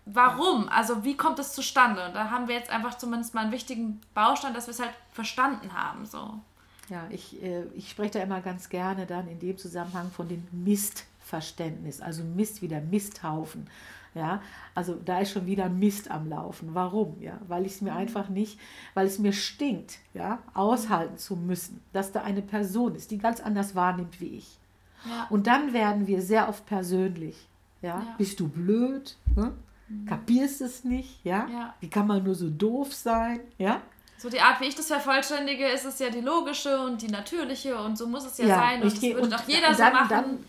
warum, 0.05 0.69
also 0.69 1.03
wie 1.03 1.17
kommt 1.17 1.39
es 1.39 1.51
zustande? 1.51 2.05
Und 2.05 2.13
da 2.13 2.29
haben 2.29 2.47
wir 2.47 2.55
jetzt 2.55 2.69
einfach 2.69 2.97
zumindest 2.97 3.33
mal 3.33 3.41
einen 3.41 3.51
wichtigen 3.51 3.99
Baustein, 4.13 4.53
dass 4.53 4.67
wir 4.67 4.71
es 4.71 4.79
halt 4.79 4.93
verstanden 5.11 5.73
haben. 5.73 6.05
So. 6.05 6.39
Ja, 6.87 7.05
ich, 7.09 7.43
äh, 7.43 7.65
ich 7.75 7.89
spreche 7.89 8.11
da 8.11 8.19
immer 8.21 8.39
ganz 8.39 8.69
gerne 8.69 9.05
dann 9.05 9.27
in 9.27 9.39
dem 9.39 9.57
Zusammenhang 9.57 10.09
von 10.09 10.29
den 10.29 10.47
Mist. 10.53 11.03
Verständnis, 11.23 12.01
also 12.01 12.23
Mist 12.23 12.61
wieder 12.61 12.81
Misthaufen. 12.81 13.67
Ja, 14.15 14.43
also 14.75 14.93
da 14.93 15.19
ist 15.19 15.31
schon 15.31 15.47
wieder 15.47 15.69
Mist 15.69 16.11
am 16.11 16.29
Laufen. 16.29 16.75
Warum? 16.75 17.19
Ja, 17.19 17.39
weil 17.47 17.65
ich 17.65 17.73
es 17.73 17.81
mir 17.81 17.91
mhm. 17.91 17.97
einfach 17.97 18.29
nicht, 18.29 18.59
weil 18.93 19.07
es 19.07 19.17
mir 19.17 19.33
stinkt, 19.33 19.97
ja, 20.13 20.37
aushalten 20.53 21.17
zu 21.17 21.35
müssen, 21.35 21.81
dass 21.93 22.11
da 22.11 22.21
eine 22.21 22.43
Person 22.43 22.93
ist, 22.93 23.09
die 23.09 23.17
ganz 23.17 23.39
anders 23.39 23.73
wahrnimmt 23.73 24.21
wie 24.21 24.37
ich. 24.37 24.59
Ja. 25.05 25.27
Und 25.31 25.47
dann 25.47 25.73
werden 25.73 26.05
wir 26.05 26.21
sehr 26.21 26.47
oft 26.47 26.65
persönlich. 26.67 27.47
Ja, 27.81 27.99
ja. 27.99 28.15
bist 28.17 28.39
du 28.39 28.47
blöd? 28.47 29.17
Hm? 29.35 29.53
Mhm. 29.87 30.05
Kapierst 30.05 30.61
es 30.61 30.83
nicht? 30.83 31.19
Ja? 31.25 31.47
ja? 31.51 31.73
Wie 31.79 31.89
kann 31.89 32.07
man 32.07 32.23
nur 32.23 32.35
so 32.35 32.49
doof 32.49 32.93
sein? 32.93 33.39
Ja? 33.57 33.81
So 34.17 34.29
die 34.29 34.39
Art, 34.39 34.61
wie 34.61 34.65
ich 34.65 34.75
das 34.75 34.87
vervollständige, 34.87 35.67
ist 35.67 35.85
es 35.85 35.99
ja 35.99 36.09
die 36.09 36.21
logische 36.21 36.79
und 36.81 37.01
die 37.01 37.09
natürliche 37.09 37.77
und 37.77 37.97
so 37.97 38.07
muss 38.07 38.25
es 38.25 38.37
ja, 38.37 38.47
sein 38.47 38.81
und 38.81 38.85
das 38.85 39.01
würde 39.01 39.27
doch 39.27 39.47
jeder 39.47 39.67
dann, 39.67 39.75
so 39.75 39.83
machen. 39.83 40.09
Dann, 40.09 40.45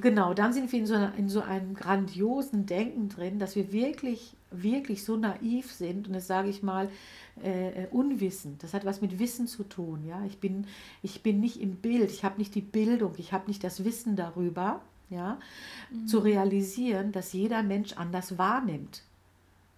Genau, 0.00 0.34
dann 0.34 0.52
sind 0.52 0.70
wir 0.72 0.78
in 0.78 0.86
so, 0.86 0.94
einer, 0.94 1.14
in 1.16 1.28
so 1.28 1.40
einem 1.40 1.74
grandiosen 1.74 2.66
Denken 2.66 3.08
drin, 3.08 3.38
dass 3.38 3.56
wir 3.56 3.72
wirklich, 3.72 4.36
wirklich 4.50 5.04
so 5.04 5.16
naiv 5.16 5.70
sind 5.72 6.08
und 6.08 6.14
das 6.14 6.26
sage 6.26 6.48
ich 6.48 6.62
mal, 6.62 6.88
äh, 7.42 7.84
äh, 7.84 7.86
unwissend. 7.90 8.62
Das 8.62 8.74
hat 8.74 8.84
was 8.84 9.00
mit 9.00 9.18
Wissen 9.18 9.46
zu 9.46 9.64
tun. 9.64 10.04
Ja? 10.06 10.24
Ich, 10.26 10.38
bin, 10.38 10.66
ich 11.02 11.22
bin 11.22 11.40
nicht 11.40 11.60
im 11.60 11.76
Bild, 11.76 12.10
ich 12.10 12.24
habe 12.24 12.38
nicht 12.38 12.54
die 12.54 12.60
Bildung, 12.60 13.14
ich 13.18 13.32
habe 13.32 13.48
nicht 13.48 13.62
das 13.64 13.84
Wissen 13.84 14.16
darüber, 14.16 14.80
ja? 15.08 15.38
Mhm. 15.90 16.06
zu 16.06 16.18
realisieren, 16.18 17.12
dass 17.12 17.32
jeder 17.32 17.62
Mensch 17.62 17.94
anders 17.94 18.38
wahrnimmt. 18.38 19.02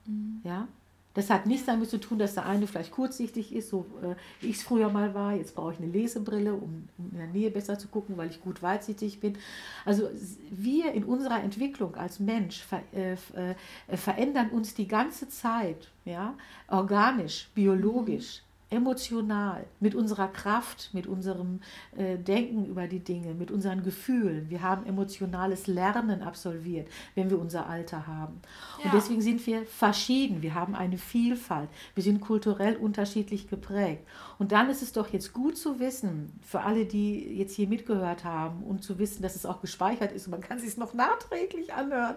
Mhm. 0.06 0.40
Ja? 0.44 0.68
Das 1.14 1.30
hat 1.30 1.46
nichts 1.46 1.66
damit 1.66 1.90
zu 1.90 1.98
tun, 1.98 2.18
dass 2.18 2.34
der 2.34 2.46
eine 2.46 2.66
vielleicht 2.66 2.92
kurzsichtig 2.92 3.54
ist, 3.54 3.68
so 3.68 3.86
äh, 4.02 4.14
wie 4.40 4.48
ich 4.48 4.56
es 4.56 4.62
früher 4.62 4.90
mal 4.90 5.14
war. 5.14 5.34
Jetzt 5.34 5.54
brauche 5.54 5.72
ich 5.72 5.78
eine 5.78 5.88
Lesebrille, 5.88 6.54
um, 6.54 6.88
in 6.98 7.18
der 7.18 7.26
Nähe 7.26 7.50
besser 7.50 7.78
zu 7.78 7.88
gucken, 7.88 8.16
weil 8.16 8.30
ich 8.30 8.40
gut 8.40 8.62
weitsichtig 8.62 9.20
bin. 9.20 9.36
Also 9.84 10.08
wir 10.50 10.92
in 10.92 11.04
unserer 11.04 11.42
Entwicklung 11.42 11.94
als 11.96 12.18
Mensch 12.18 12.62
ver, 12.62 12.82
äh, 12.94 13.12
äh, 13.12 13.96
verändern 13.96 14.50
uns 14.50 14.74
die 14.74 14.88
ganze 14.88 15.28
Zeit, 15.28 15.88
ja, 16.04 16.34
organisch, 16.68 17.50
biologisch 17.54 18.42
emotional, 18.72 19.66
mit 19.80 19.94
unserer 19.94 20.28
Kraft, 20.28 20.90
mit 20.92 21.06
unserem 21.06 21.60
äh, 21.96 22.16
Denken 22.16 22.64
über 22.64 22.88
die 22.88 23.00
Dinge, 23.00 23.34
mit 23.34 23.50
unseren 23.50 23.82
Gefühlen. 23.82 24.48
Wir 24.48 24.62
haben 24.62 24.86
emotionales 24.86 25.66
Lernen 25.66 26.22
absolviert, 26.22 26.88
wenn 27.14 27.30
wir 27.30 27.38
unser 27.38 27.66
Alter 27.68 28.06
haben. 28.06 28.40
Ja. 28.78 28.86
Und 28.86 28.94
deswegen 28.94 29.20
sind 29.20 29.46
wir 29.46 29.66
verschieden. 29.66 30.42
Wir 30.42 30.54
haben 30.54 30.74
eine 30.74 30.96
Vielfalt. 30.96 31.68
Wir 31.94 32.02
sind 32.02 32.20
kulturell 32.20 32.76
unterschiedlich 32.76 33.48
geprägt. 33.48 34.06
Und 34.38 34.52
dann 34.52 34.70
ist 34.70 34.82
es 34.82 34.92
doch 34.92 35.08
jetzt 35.08 35.32
gut 35.32 35.56
zu 35.58 35.78
wissen, 35.78 36.32
für 36.40 36.62
alle, 36.62 36.86
die 36.86 37.36
jetzt 37.36 37.54
hier 37.54 37.68
mitgehört 37.68 38.24
haben, 38.24 38.62
und 38.64 38.82
zu 38.82 38.98
wissen, 38.98 39.22
dass 39.22 39.36
es 39.36 39.44
auch 39.44 39.60
gespeichert 39.60 40.12
ist. 40.12 40.26
Und 40.26 40.32
man 40.32 40.40
kann 40.40 40.56
es 40.56 40.64
sich 40.64 40.76
noch 40.78 40.94
nachträglich 40.94 41.74
anhören. 41.74 42.16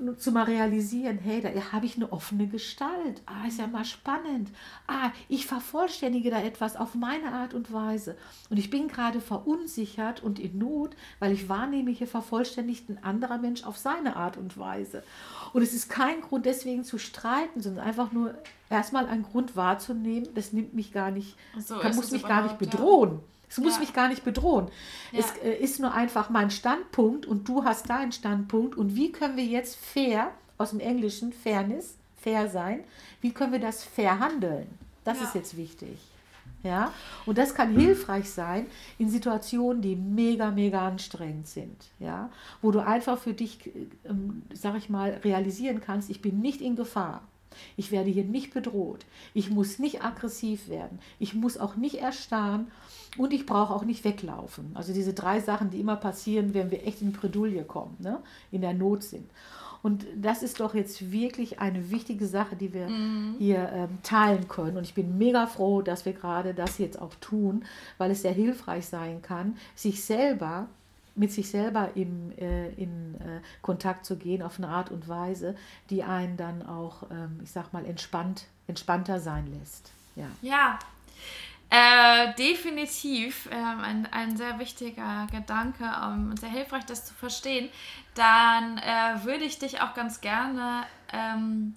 Und 0.00 0.20
zu 0.20 0.30
mal 0.30 0.44
realisieren, 0.44 1.18
hey, 1.18 1.40
da 1.40 1.50
habe 1.72 1.86
ich 1.86 1.96
eine 1.96 2.12
offene 2.12 2.46
Gestalt. 2.46 3.22
Ah, 3.26 3.46
ist 3.46 3.58
ja 3.58 3.66
mal 3.66 3.84
spannend. 3.84 4.50
Ah, 4.86 5.10
ich 5.28 5.47
vervollständige 5.48 6.30
da 6.30 6.40
etwas 6.40 6.76
auf 6.76 6.94
meine 6.94 7.32
Art 7.32 7.54
und 7.54 7.72
Weise. 7.72 8.16
Und 8.50 8.58
ich 8.58 8.68
bin 8.70 8.86
gerade 8.86 9.20
verunsichert 9.20 10.22
und 10.22 10.38
in 10.38 10.58
Not, 10.58 10.94
weil 11.18 11.32
ich 11.32 11.48
wahrnehme, 11.48 11.90
hier 11.90 12.06
vervollständigt 12.06 12.88
ein 12.90 13.02
anderer 13.02 13.38
Mensch 13.38 13.64
auf 13.64 13.78
seine 13.78 14.16
Art 14.16 14.36
und 14.36 14.58
Weise. 14.58 15.02
Und 15.54 15.62
es 15.62 15.72
ist 15.72 15.88
kein 15.88 16.20
Grund 16.20 16.44
deswegen 16.44 16.84
zu 16.84 16.98
streiten, 16.98 17.62
sondern 17.62 17.84
einfach 17.84 18.12
nur 18.12 18.34
erstmal 18.68 19.06
ein 19.06 19.22
Grund 19.22 19.56
wahrzunehmen, 19.56 20.28
das 20.34 20.52
nimmt 20.52 20.74
mich 20.74 20.92
gar 20.92 21.10
nicht, 21.10 21.34
so 21.58 21.78
kann, 21.78 21.96
muss 21.96 22.10
mich 22.10 22.26
gar 22.26 22.42
nicht 22.42 22.58
bedrohen. 22.58 23.12
Ja. 23.12 23.18
Es 23.50 23.56
muss 23.56 23.74
ja. 23.74 23.80
mich 23.80 23.94
gar 23.94 24.08
nicht 24.08 24.24
bedrohen. 24.24 24.68
Ja. 25.12 25.20
Es 25.20 25.30
äh, 25.42 25.54
ist 25.54 25.80
nur 25.80 25.94
einfach 25.94 26.28
mein 26.28 26.50
Standpunkt 26.50 27.24
und 27.24 27.48
du 27.48 27.64
hast 27.64 27.88
deinen 27.88 28.12
Standpunkt. 28.12 28.76
Und 28.76 28.94
wie 28.94 29.10
können 29.10 29.38
wir 29.38 29.46
jetzt 29.46 29.76
fair, 29.76 30.30
aus 30.58 30.70
dem 30.70 30.80
Englischen 30.80 31.32
Fairness, 31.32 31.94
fair 32.20 32.50
sein, 32.50 32.84
wie 33.22 33.32
können 33.32 33.52
wir 33.52 33.60
das 33.60 33.82
fair 33.82 34.18
handeln? 34.18 34.66
Das 35.04 35.18
ja. 35.18 35.24
ist 35.24 35.34
jetzt 35.34 35.56
wichtig. 35.56 35.98
Ja, 36.62 36.92
und 37.24 37.38
das 37.38 37.54
kann 37.54 37.78
hilfreich 37.78 38.30
sein 38.30 38.66
in 38.98 39.08
Situationen, 39.08 39.80
die 39.80 39.94
mega, 39.94 40.50
mega 40.50 40.88
anstrengend 40.88 41.46
sind. 41.46 41.90
Ja, 42.00 42.30
wo 42.62 42.72
du 42.72 42.80
einfach 42.84 43.18
für 43.18 43.32
dich, 43.32 43.70
ähm, 44.04 44.42
sag 44.52 44.76
ich 44.76 44.88
mal, 44.88 45.20
realisieren 45.24 45.80
kannst, 45.80 46.10
ich 46.10 46.20
bin 46.20 46.40
nicht 46.40 46.60
in 46.60 46.74
Gefahr. 46.74 47.22
Ich 47.76 47.90
werde 47.90 48.10
hier 48.10 48.24
nicht 48.24 48.52
bedroht. 48.52 49.06
Ich 49.34 49.50
muss 49.50 49.78
nicht 49.78 50.02
aggressiv 50.02 50.68
werden. 50.68 50.98
Ich 51.18 51.34
muss 51.34 51.58
auch 51.58 51.76
nicht 51.76 51.96
erstarren 51.96 52.70
und 53.16 53.32
ich 53.32 53.46
brauche 53.46 53.74
auch 53.74 53.84
nicht 53.84 54.04
weglaufen. 54.04 54.72
Also 54.74 54.92
diese 54.92 55.14
drei 55.14 55.40
Sachen, 55.40 55.70
die 55.70 55.80
immer 55.80 55.96
passieren, 55.96 56.54
wenn 56.54 56.70
wir 56.70 56.86
echt 56.86 57.02
in 57.02 57.12
Bredouille 57.12 57.64
kommen, 57.64 57.96
ne? 58.00 58.20
in 58.50 58.60
der 58.60 58.74
Not 58.74 59.02
sind. 59.02 59.30
Und 59.82 60.06
das 60.16 60.42
ist 60.42 60.60
doch 60.60 60.74
jetzt 60.74 61.12
wirklich 61.12 61.60
eine 61.60 61.90
wichtige 61.90 62.26
Sache, 62.26 62.56
die 62.56 62.72
wir 62.72 62.88
mhm. 62.88 63.36
hier 63.38 63.70
ähm, 63.72 63.98
teilen 64.02 64.48
können. 64.48 64.76
Und 64.76 64.84
ich 64.84 64.94
bin 64.94 65.18
mega 65.18 65.46
froh, 65.46 65.82
dass 65.82 66.04
wir 66.04 66.12
gerade 66.12 66.54
das 66.54 66.78
jetzt 66.78 67.00
auch 67.00 67.14
tun, 67.20 67.64
weil 67.96 68.10
es 68.10 68.22
sehr 68.22 68.32
hilfreich 68.32 68.86
sein 68.86 69.22
kann, 69.22 69.56
sich 69.74 70.04
selber 70.04 70.66
mit 71.14 71.32
sich 71.32 71.50
selber 71.50 71.90
im, 71.96 72.30
äh, 72.38 72.68
in 72.74 73.16
äh, 73.16 73.40
Kontakt 73.60 74.06
zu 74.06 74.16
gehen 74.16 74.40
auf 74.40 74.58
eine 74.58 74.68
Art 74.68 74.92
und 74.92 75.08
Weise, 75.08 75.56
die 75.90 76.04
einen 76.04 76.36
dann 76.36 76.64
auch, 76.64 77.10
ähm, 77.10 77.40
ich 77.42 77.50
sag 77.50 77.72
mal, 77.72 77.84
entspannt, 77.84 78.46
entspannter 78.68 79.18
sein 79.18 79.48
lässt. 79.58 79.90
Ja, 80.14 80.26
ja 80.42 80.78
äh, 81.70 82.34
definitiv 82.34 83.48
ähm, 83.52 83.80
ein, 83.80 84.08
ein 84.10 84.36
sehr 84.36 84.58
wichtiger 84.58 85.26
Gedanke 85.30 85.84
ähm, 85.84 86.30
und 86.30 86.40
sehr 86.40 86.48
hilfreich, 86.48 86.86
das 86.86 87.04
zu 87.04 87.14
verstehen. 87.14 87.68
Dann 88.14 88.78
äh, 88.78 89.24
würde 89.24 89.44
ich 89.44 89.58
dich 89.58 89.80
auch 89.80 89.94
ganz 89.94 90.20
gerne 90.20 90.84
ähm, 91.12 91.74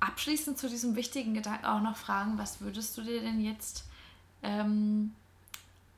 abschließend 0.00 0.58
zu 0.58 0.68
diesem 0.68 0.96
wichtigen 0.96 1.34
Gedanken 1.34 1.66
auch 1.66 1.80
noch 1.80 1.96
fragen, 1.96 2.36
was 2.36 2.60
würdest 2.60 2.96
du 2.98 3.02
dir 3.02 3.20
denn 3.20 3.40
jetzt 3.40 3.84
ähm, 4.42 5.12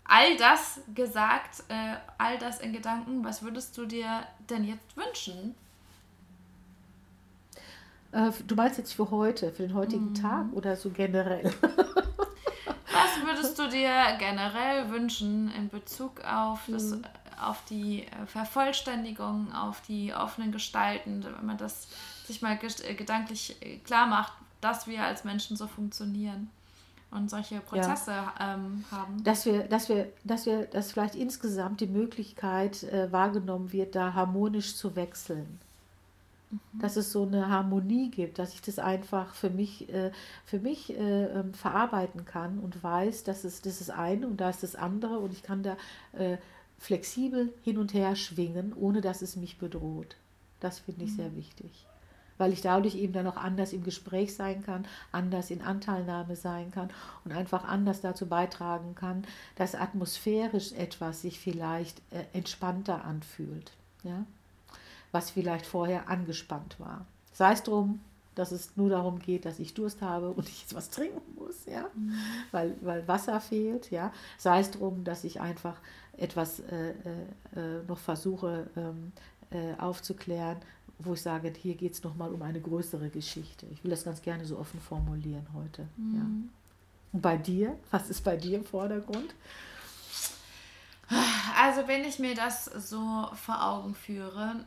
all 0.04 0.36
das 0.36 0.80
gesagt, 0.94 1.62
äh, 1.68 1.96
all 2.18 2.38
das 2.38 2.60
in 2.60 2.72
Gedanken, 2.72 3.24
was 3.24 3.42
würdest 3.42 3.76
du 3.78 3.86
dir 3.86 4.22
denn 4.50 4.64
jetzt 4.64 4.96
wünschen? 4.96 5.54
Äh, 8.12 8.32
du 8.46 8.54
meinst 8.54 8.76
jetzt 8.76 8.92
für 8.92 9.10
heute, 9.10 9.52
für 9.52 9.62
den 9.62 9.74
heutigen 9.74 10.10
mhm. 10.10 10.14
Tag 10.14 10.46
oder 10.52 10.76
so 10.76 10.90
generell? 10.90 11.52
Was 12.92 13.24
würdest 13.24 13.58
du 13.58 13.68
dir 13.68 14.16
generell 14.18 14.90
wünschen 14.90 15.50
in 15.52 15.68
Bezug 15.68 16.24
auf, 16.24 16.60
das, 16.68 16.90
mhm. 16.90 17.04
auf 17.40 17.64
die 17.68 18.04
äh, 18.04 18.26
Vervollständigung, 18.26 19.52
auf 19.52 19.80
die 19.82 20.12
offenen 20.14 20.52
Gestalten, 20.52 21.24
wenn 21.24 21.46
man 21.46 21.58
das 21.58 21.88
sich 22.26 22.42
mal 22.42 22.58
äh, 22.62 22.94
gedanklich 22.94 23.56
äh, 23.60 23.78
klar 23.78 24.06
macht, 24.06 24.32
dass 24.60 24.86
wir 24.86 25.02
als 25.02 25.24
Menschen 25.24 25.56
so 25.56 25.66
funktionieren? 25.66 26.50
und 27.12 27.28
solche 27.28 27.60
Prozesse 27.60 28.12
ja. 28.12 28.34
ähm, 28.38 28.84
haben. 28.90 29.22
Dass 29.24 29.44
wir, 29.44 29.64
dass 29.64 29.88
wir, 29.88 30.12
dass 30.24 30.46
wir, 30.46 30.66
dass 30.66 30.92
vielleicht 30.92 31.14
insgesamt 31.14 31.80
die 31.80 31.86
Möglichkeit 31.86 32.84
äh, 32.84 33.10
wahrgenommen 33.10 33.72
wird, 33.72 33.94
da 33.94 34.14
harmonisch 34.14 34.76
zu 34.76 34.94
wechseln. 34.96 35.58
Mhm. 36.50 36.78
Dass 36.80 36.96
es 36.96 37.12
so 37.12 37.24
eine 37.24 37.48
Harmonie 37.48 38.10
gibt, 38.10 38.38
dass 38.38 38.54
ich 38.54 38.62
das 38.62 38.78
einfach 38.78 39.34
für 39.34 39.50
mich, 39.50 39.88
äh, 39.92 40.10
für 40.44 40.58
mich 40.58 40.90
äh, 40.90 41.24
ähm, 41.26 41.54
verarbeiten 41.54 42.24
kann 42.24 42.58
und 42.58 42.82
weiß, 42.82 43.24
dass 43.24 43.44
es 43.44 43.62
das 43.62 43.80
ist 43.80 43.90
eine 43.90 44.26
und 44.26 44.40
da 44.40 44.50
ist 44.50 44.62
das 44.62 44.74
andere 44.74 45.18
und 45.18 45.32
ich 45.32 45.42
kann 45.42 45.62
da 45.62 45.76
äh, 46.12 46.38
flexibel 46.78 47.52
hin 47.62 47.78
und 47.78 47.94
her 47.94 48.16
schwingen, 48.16 48.72
ohne 48.74 49.00
dass 49.00 49.22
es 49.22 49.36
mich 49.36 49.58
bedroht. 49.58 50.16
Das 50.60 50.80
finde 50.80 51.04
ich 51.04 51.12
mhm. 51.12 51.16
sehr 51.16 51.36
wichtig. 51.36 51.86
Weil 52.38 52.54
ich 52.54 52.62
dadurch 52.62 52.94
eben 52.94 53.12
dann 53.12 53.26
auch 53.26 53.36
anders 53.36 53.74
im 53.74 53.84
Gespräch 53.84 54.34
sein 54.34 54.64
kann, 54.64 54.86
anders 55.12 55.50
in 55.50 55.60
Anteilnahme 55.60 56.36
sein 56.36 56.70
kann 56.70 56.88
und 57.24 57.32
einfach 57.32 57.64
anders 57.64 58.00
dazu 58.00 58.26
beitragen 58.26 58.94
kann, 58.94 59.24
dass 59.56 59.74
atmosphärisch 59.74 60.72
etwas 60.72 61.20
sich 61.20 61.38
vielleicht 61.38 62.00
äh, 62.10 62.24
entspannter 62.32 63.04
anfühlt. 63.04 63.72
Ja? 64.02 64.24
Was 65.12 65.30
vielleicht 65.30 65.66
vorher 65.66 66.08
angespannt 66.08 66.78
war. 66.78 67.06
Sei 67.32 67.52
es 67.52 67.62
drum, 67.62 68.00
dass 68.34 68.52
es 68.52 68.76
nur 68.76 68.90
darum 68.90 69.18
geht, 69.18 69.44
dass 69.44 69.58
ich 69.58 69.74
Durst 69.74 70.02
habe 70.02 70.30
und 70.30 70.48
ich 70.48 70.62
jetzt 70.62 70.74
was 70.74 70.90
trinken 70.90 71.20
muss, 71.36 71.66
ja, 71.66 71.86
mhm. 71.94 72.14
weil, 72.52 72.76
weil 72.80 73.06
Wasser 73.08 73.40
fehlt, 73.40 73.90
ja. 73.90 74.12
Sei 74.38 74.60
es 74.60 74.70
drum, 74.70 75.04
dass 75.04 75.24
ich 75.24 75.40
einfach 75.40 75.76
etwas 76.16 76.60
äh, 76.60 76.90
äh, 76.90 77.82
noch 77.86 77.98
versuche 77.98 78.68
ähm, 78.76 79.12
äh, 79.50 79.74
aufzuklären, 79.78 80.58
wo 80.98 81.14
ich 81.14 81.22
sage, 81.22 81.52
hier 81.56 81.74
geht 81.74 81.94
es 81.94 82.02
nochmal 82.02 82.32
um 82.32 82.42
eine 82.42 82.60
größere 82.60 83.08
Geschichte. 83.10 83.66
Ich 83.72 83.82
will 83.82 83.90
das 83.90 84.04
ganz 84.04 84.22
gerne 84.22 84.44
so 84.44 84.58
offen 84.58 84.80
formulieren 84.80 85.46
heute. 85.54 85.88
Mhm. 85.96 86.14
Ja. 86.14 86.22
Und 87.12 87.22
bei 87.22 87.36
dir, 87.36 87.76
was 87.90 88.10
ist 88.10 88.22
bei 88.22 88.36
dir 88.36 88.58
im 88.58 88.64
Vordergrund? 88.64 89.34
Also 91.60 91.88
wenn 91.88 92.04
ich 92.04 92.20
mir 92.20 92.36
das 92.36 92.66
so 92.66 93.28
vor 93.34 93.66
Augen 93.66 93.94
führe, 93.94 94.64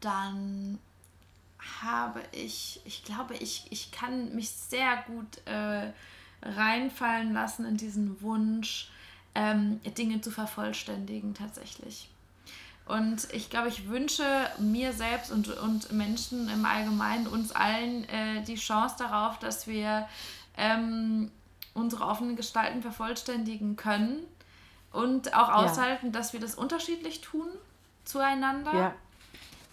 dann 0.00 0.78
habe 1.80 2.22
ich, 2.32 2.80
ich 2.84 3.04
glaube, 3.04 3.34
ich, 3.34 3.66
ich 3.70 3.90
kann 3.90 4.34
mich 4.34 4.50
sehr 4.50 5.04
gut 5.06 5.46
äh, 5.46 5.92
reinfallen 6.42 7.32
lassen 7.32 7.64
in 7.64 7.76
diesen 7.76 8.20
Wunsch, 8.22 8.90
ähm, 9.34 9.80
Dinge 9.98 10.20
zu 10.20 10.30
vervollständigen 10.30 11.34
tatsächlich. 11.34 12.08
Und 12.86 13.32
ich 13.32 13.50
glaube, 13.50 13.68
ich 13.68 13.88
wünsche 13.88 14.24
mir 14.58 14.92
selbst 14.92 15.32
und, 15.32 15.48
und 15.58 15.90
Menschen 15.92 16.48
im 16.48 16.64
Allgemeinen, 16.64 17.26
uns 17.26 17.50
allen, 17.50 18.08
äh, 18.08 18.42
die 18.44 18.54
Chance 18.54 18.94
darauf, 18.98 19.40
dass 19.40 19.66
wir 19.66 20.08
ähm, 20.56 21.30
unsere 21.74 22.04
offenen 22.04 22.36
Gestalten 22.36 22.82
vervollständigen 22.82 23.74
können 23.74 24.20
und 24.92 25.34
auch 25.34 25.48
aushalten, 25.48 26.06
ja. 26.06 26.12
dass 26.12 26.32
wir 26.32 26.40
das 26.40 26.54
unterschiedlich 26.54 27.20
tun 27.20 27.48
zueinander. 28.04 28.72
Ja. 28.72 28.94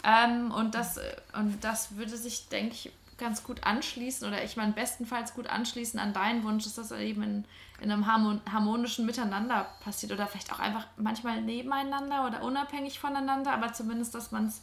Ähm, 0.04 0.50
und, 0.50 0.74
das, 0.74 1.00
und 1.32 1.64
das 1.64 1.96
würde 1.96 2.16
sich, 2.16 2.48
denke 2.48 2.74
ich, 2.74 2.92
ganz 3.16 3.44
gut 3.44 3.64
anschließen 3.64 4.26
oder 4.26 4.42
ich 4.44 4.56
meine 4.56 4.72
bestenfalls 4.72 5.34
gut 5.34 5.46
anschließen 5.46 6.00
an 6.00 6.12
deinen 6.12 6.42
Wunsch, 6.44 6.64
dass 6.64 6.74
das 6.74 6.90
eben 6.92 7.22
in, 7.22 7.44
in 7.80 7.90
einem 7.90 8.06
harmonischen 8.06 9.06
Miteinander 9.06 9.68
passiert 9.80 10.12
oder 10.12 10.26
vielleicht 10.26 10.52
auch 10.52 10.58
einfach 10.58 10.86
manchmal 10.96 11.40
nebeneinander 11.40 12.26
oder 12.26 12.42
unabhängig 12.42 12.98
voneinander, 12.98 13.52
aber 13.52 13.72
zumindest, 13.72 14.14
dass 14.14 14.32
man 14.32 14.48
es 14.48 14.62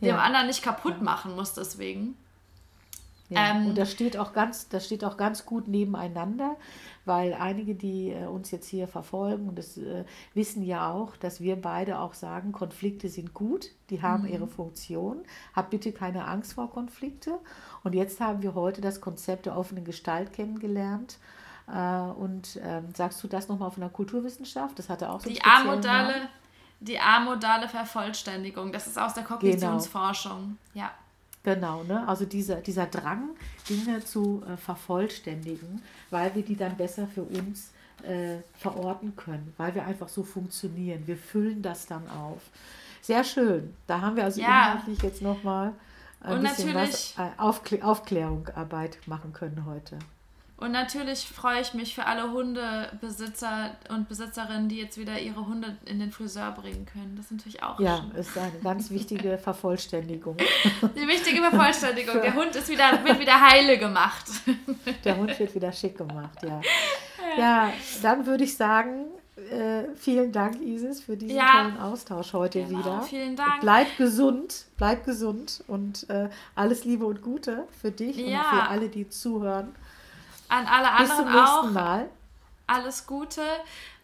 ja. 0.00 0.12
dem 0.12 0.20
anderen 0.20 0.46
nicht 0.46 0.62
kaputt 0.62 1.00
machen 1.00 1.34
muss 1.34 1.54
deswegen. 1.54 2.16
Ja, 3.28 3.50
ähm, 3.50 3.68
und 3.68 3.78
das 3.78 3.90
steht, 3.90 4.16
auch 4.16 4.32
ganz, 4.32 4.68
das 4.68 4.86
steht 4.86 5.04
auch 5.04 5.16
ganz 5.16 5.46
gut 5.46 5.66
nebeneinander, 5.66 6.56
weil 7.04 7.34
einige, 7.34 7.74
die 7.74 8.10
äh, 8.10 8.26
uns 8.26 8.50
jetzt 8.50 8.68
hier 8.68 8.86
verfolgen, 8.86 9.48
und 9.48 9.58
das 9.58 9.76
äh, 9.78 10.04
wissen 10.34 10.62
ja 10.62 10.92
auch, 10.92 11.16
dass 11.16 11.40
wir 11.40 11.60
beide 11.60 11.98
auch 11.98 12.14
sagen, 12.14 12.52
Konflikte 12.52 13.08
sind 13.08 13.34
gut, 13.34 13.70
die 13.90 14.02
haben 14.02 14.24
mhm. 14.24 14.32
ihre 14.32 14.46
Funktion. 14.46 15.18
Hab 15.54 15.70
bitte 15.70 15.92
keine 15.92 16.26
Angst 16.26 16.54
vor 16.54 16.70
Konflikte. 16.70 17.38
Und 17.82 17.94
jetzt 17.94 18.20
haben 18.20 18.42
wir 18.42 18.54
heute 18.54 18.80
das 18.80 19.00
Konzept 19.00 19.46
der 19.46 19.56
offenen 19.56 19.84
Gestalt 19.84 20.32
kennengelernt. 20.32 21.18
Äh, 21.68 21.78
und 21.78 22.60
ähm, 22.62 22.94
sagst 22.94 23.22
du 23.24 23.28
das 23.28 23.48
nochmal 23.48 23.72
von 23.72 23.80
der 23.80 23.90
Kulturwissenschaft? 23.90 24.78
Das 24.78 24.88
hatte 24.88 25.10
auch 25.10 25.20
so 25.20 25.28
Die 25.28 25.42
amodale, 25.42 26.28
die 26.78 26.98
amodale 26.98 27.68
Vervollständigung, 27.68 28.72
das 28.72 28.86
ist 28.86 28.98
aus 28.98 29.14
der 29.14 29.24
genau. 29.24 29.36
Kognitionsforschung. 29.36 30.58
Genau. 30.72 30.86
Ja. 30.86 30.92
Genau, 31.46 31.84
ne? 31.84 32.06
also 32.08 32.24
dieser, 32.24 32.56
dieser 32.56 32.86
Drang, 32.86 33.36
Dinge 33.70 34.04
zu 34.04 34.42
äh, 34.44 34.56
vervollständigen, 34.56 35.80
weil 36.10 36.34
wir 36.34 36.42
die 36.42 36.56
dann 36.56 36.76
besser 36.76 37.06
für 37.06 37.22
uns 37.22 37.70
äh, 38.02 38.38
verorten 38.58 39.14
können, 39.14 39.54
weil 39.56 39.72
wir 39.72 39.86
einfach 39.86 40.08
so 40.08 40.24
funktionieren. 40.24 41.06
Wir 41.06 41.16
füllen 41.16 41.62
das 41.62 41.86
dann 41.86 42.10
auf. 42.10 42.42
Sehr 43.00 43.22
schön. 43.22 43.72
Da 43.86 44.00
haben 44.00 44.16
wir 44.16 44.24
also 44.24 44.40
ja. 44.40 44.72
inhaltlich 44.72 45.00
jetzt 45.02 45.22
nochmal 45.22 45.72
ein 46.20 46.38
Und 46.38 46.42
bisschen 46.42 46.74
was, 46.74 47.14
äh, 47.16 47.28
Aufklär 47.36 47.86
Aufklärungsarbeit 47.86 48.98
machen 49.06 49.32
können 49.32 49.66
heute. 49.66 50.00
Und 50.58 50.72
natürlich 50.72 51.28
freue 51.28 51.60
ich 51.60 51.74
mich 51.74 51.94
für 51.94 52.06
alle 52.06 52.32
Hundebesitzer 52.32 53.72
und 53.90 54.08
Besitzerinnen, 54.08 54.70
die 54.70 54.78
jetzt 54.78 54.96
wieder 54.96 55.18
ihre 55.18 55.46
Hunde 55.46 55.76
in 55.84 55.98
den 55.98 56.10
Friseur 56.10 56.50
bringen 56.52 56.86
können. 56.86 57.14
Das 57.14 57.26
ist 57.26 57.32
natürlich 57.32 57.62
auch 57.62 57.78
Ja, 57.78 57.98
schön. 57.98 58.20
ist 58.20 58.38
eine 58.38 58.58
ganz 58.62 58.90
wichtige 58.90 59.36
Vervollständigung. 59.36 60.38
Die 60.38 61.06
wichtige 61.06 61.42
Vervollständigung. 61.42 62.22
Der 62.22 62.34
Hund 62.34 62.56
ist 62.56 62.70
wieder, 62.70 63.04
wird 63.04 63.20
wieder 63.20 63.38
heile 63.38 63.78
gemacht. 63.78 64.24
Der 65.04 65.16
Hund 65.18 65.38
wird 65.38 65.54
wieder 65.54 65.72
schick 65.72 65.98
gemacht, 65.98 66.38
ja. 66.42 66.60
Ja, 67.36 67.72
dann 68.02 68.24
würde 68.24 68.44
ich 68.44 68.56
sagen, 68.56 69.06
äh, 69.36 69.94
vielen 69.94 70.32
Dank, 70.32 70.60
Isis, 70.62 71.02
für 71.02 71.16
diesen 71.16 71.36
ja, 71.36 71.64
tollen 71.64 71.78
Austausch 71.78 72.32
heute 72.32 72.64
genau, 72.64 72.78
wieder. 72.78 73.02
Vielen 73.02 73.36
Dank. 73.36 73.60
Bleib 73.60 73.96
gesund, 73.98 74.64
bleib 74.78 75.04
gesund 75.04 75.62
und 75.66 76.08
äh, 76.08 76.30
alles 76.54 76.84
Liebe 76.84 77.04
und 77.04 77.20
Gute 77.20 77.68
für 77.80 77.90
dich 77.90 78.16
ja. 78.16 78.38
und 78.38 78.44
für 78.46 78.68
alle, 78.68 78.88
die 78.88 79.08
zuhören. 79.10 79.74
An 80.48 80.66
alle 80.66 80.90
anderen 80.90 81.06
Bis 81.06 81.16
zum 81.16 81.24
nächsten 81.26 81.68
auch. 81.68 81.70
Mal. 81.70 82.08
Alles 82.66 83.06
Gute. 83.06 83.42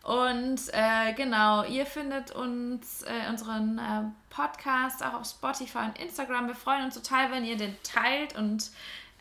Und 0.03 0.61
äh, 0.73 1.13
genau, 1.15 1.65
ihr 1.65 1.87
findet 1.87 2.33
uns, 2.33 3.03
äh, 3.03 3.31
unseren 3.31 3.79
äh, 3.79 4.03
Podcast 4.31 5.05
auch 5.05 5.15
auf 5.15 5.27
Spotify 5.27 5.79
und 5.79 5.99
Instagram. 5.99 6.49
Wir 6.49 6.57
freuen 6.57 6.85
uns 6.85 6.95
total, 6.95 7.31
wenn 7.31 7.45
ihr 7.45 7.57
den 7.57 7.77
teilt 7.85 8.37
und 8.37 8.71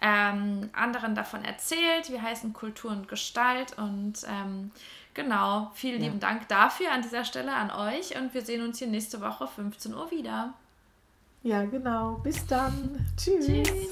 ähm, 0.02 0.70
anderen 0.74 1.14
davon 1.14 1.46
erzählt. 1.46 2.10
Wir 2.10 2.22
heißen 2.22 2.54
Kultur 2.54 2.90
und 2.90 3.08
Gestalt 3.08 3.78
und 3.78 4.14
ähm, 4.28 4.72
genau, 5.14 5.72
vielen 5.76 6.02
ja. 6.02 6.08
lieben 6.08 6.20
Dank 6.20 6.48
dafür 6.48 6.92
an 6.92 7.04
dieser 7.04 7.26
Stelle 7.26 7.54
an 7.54 7.70
euch 7.70 8.20
und 8.20 8.34
wir 8.34 8.42
sehen 8.42 8.64
uns 8.64 8.80
hier 8.80 8.88
nächste 8.88 9.22
Woche 9.22 9.48
15 9.48 9.94
Uhr 9.94 10.10
wieder. 10.10 10.54
Ja, 11.44 11.64
genau. 11.66 12.14
Bis 12.24 12.46
dann. 12.48 13.06
Tschüss. 13.18 13.46
Tschüss. 13.46 13.92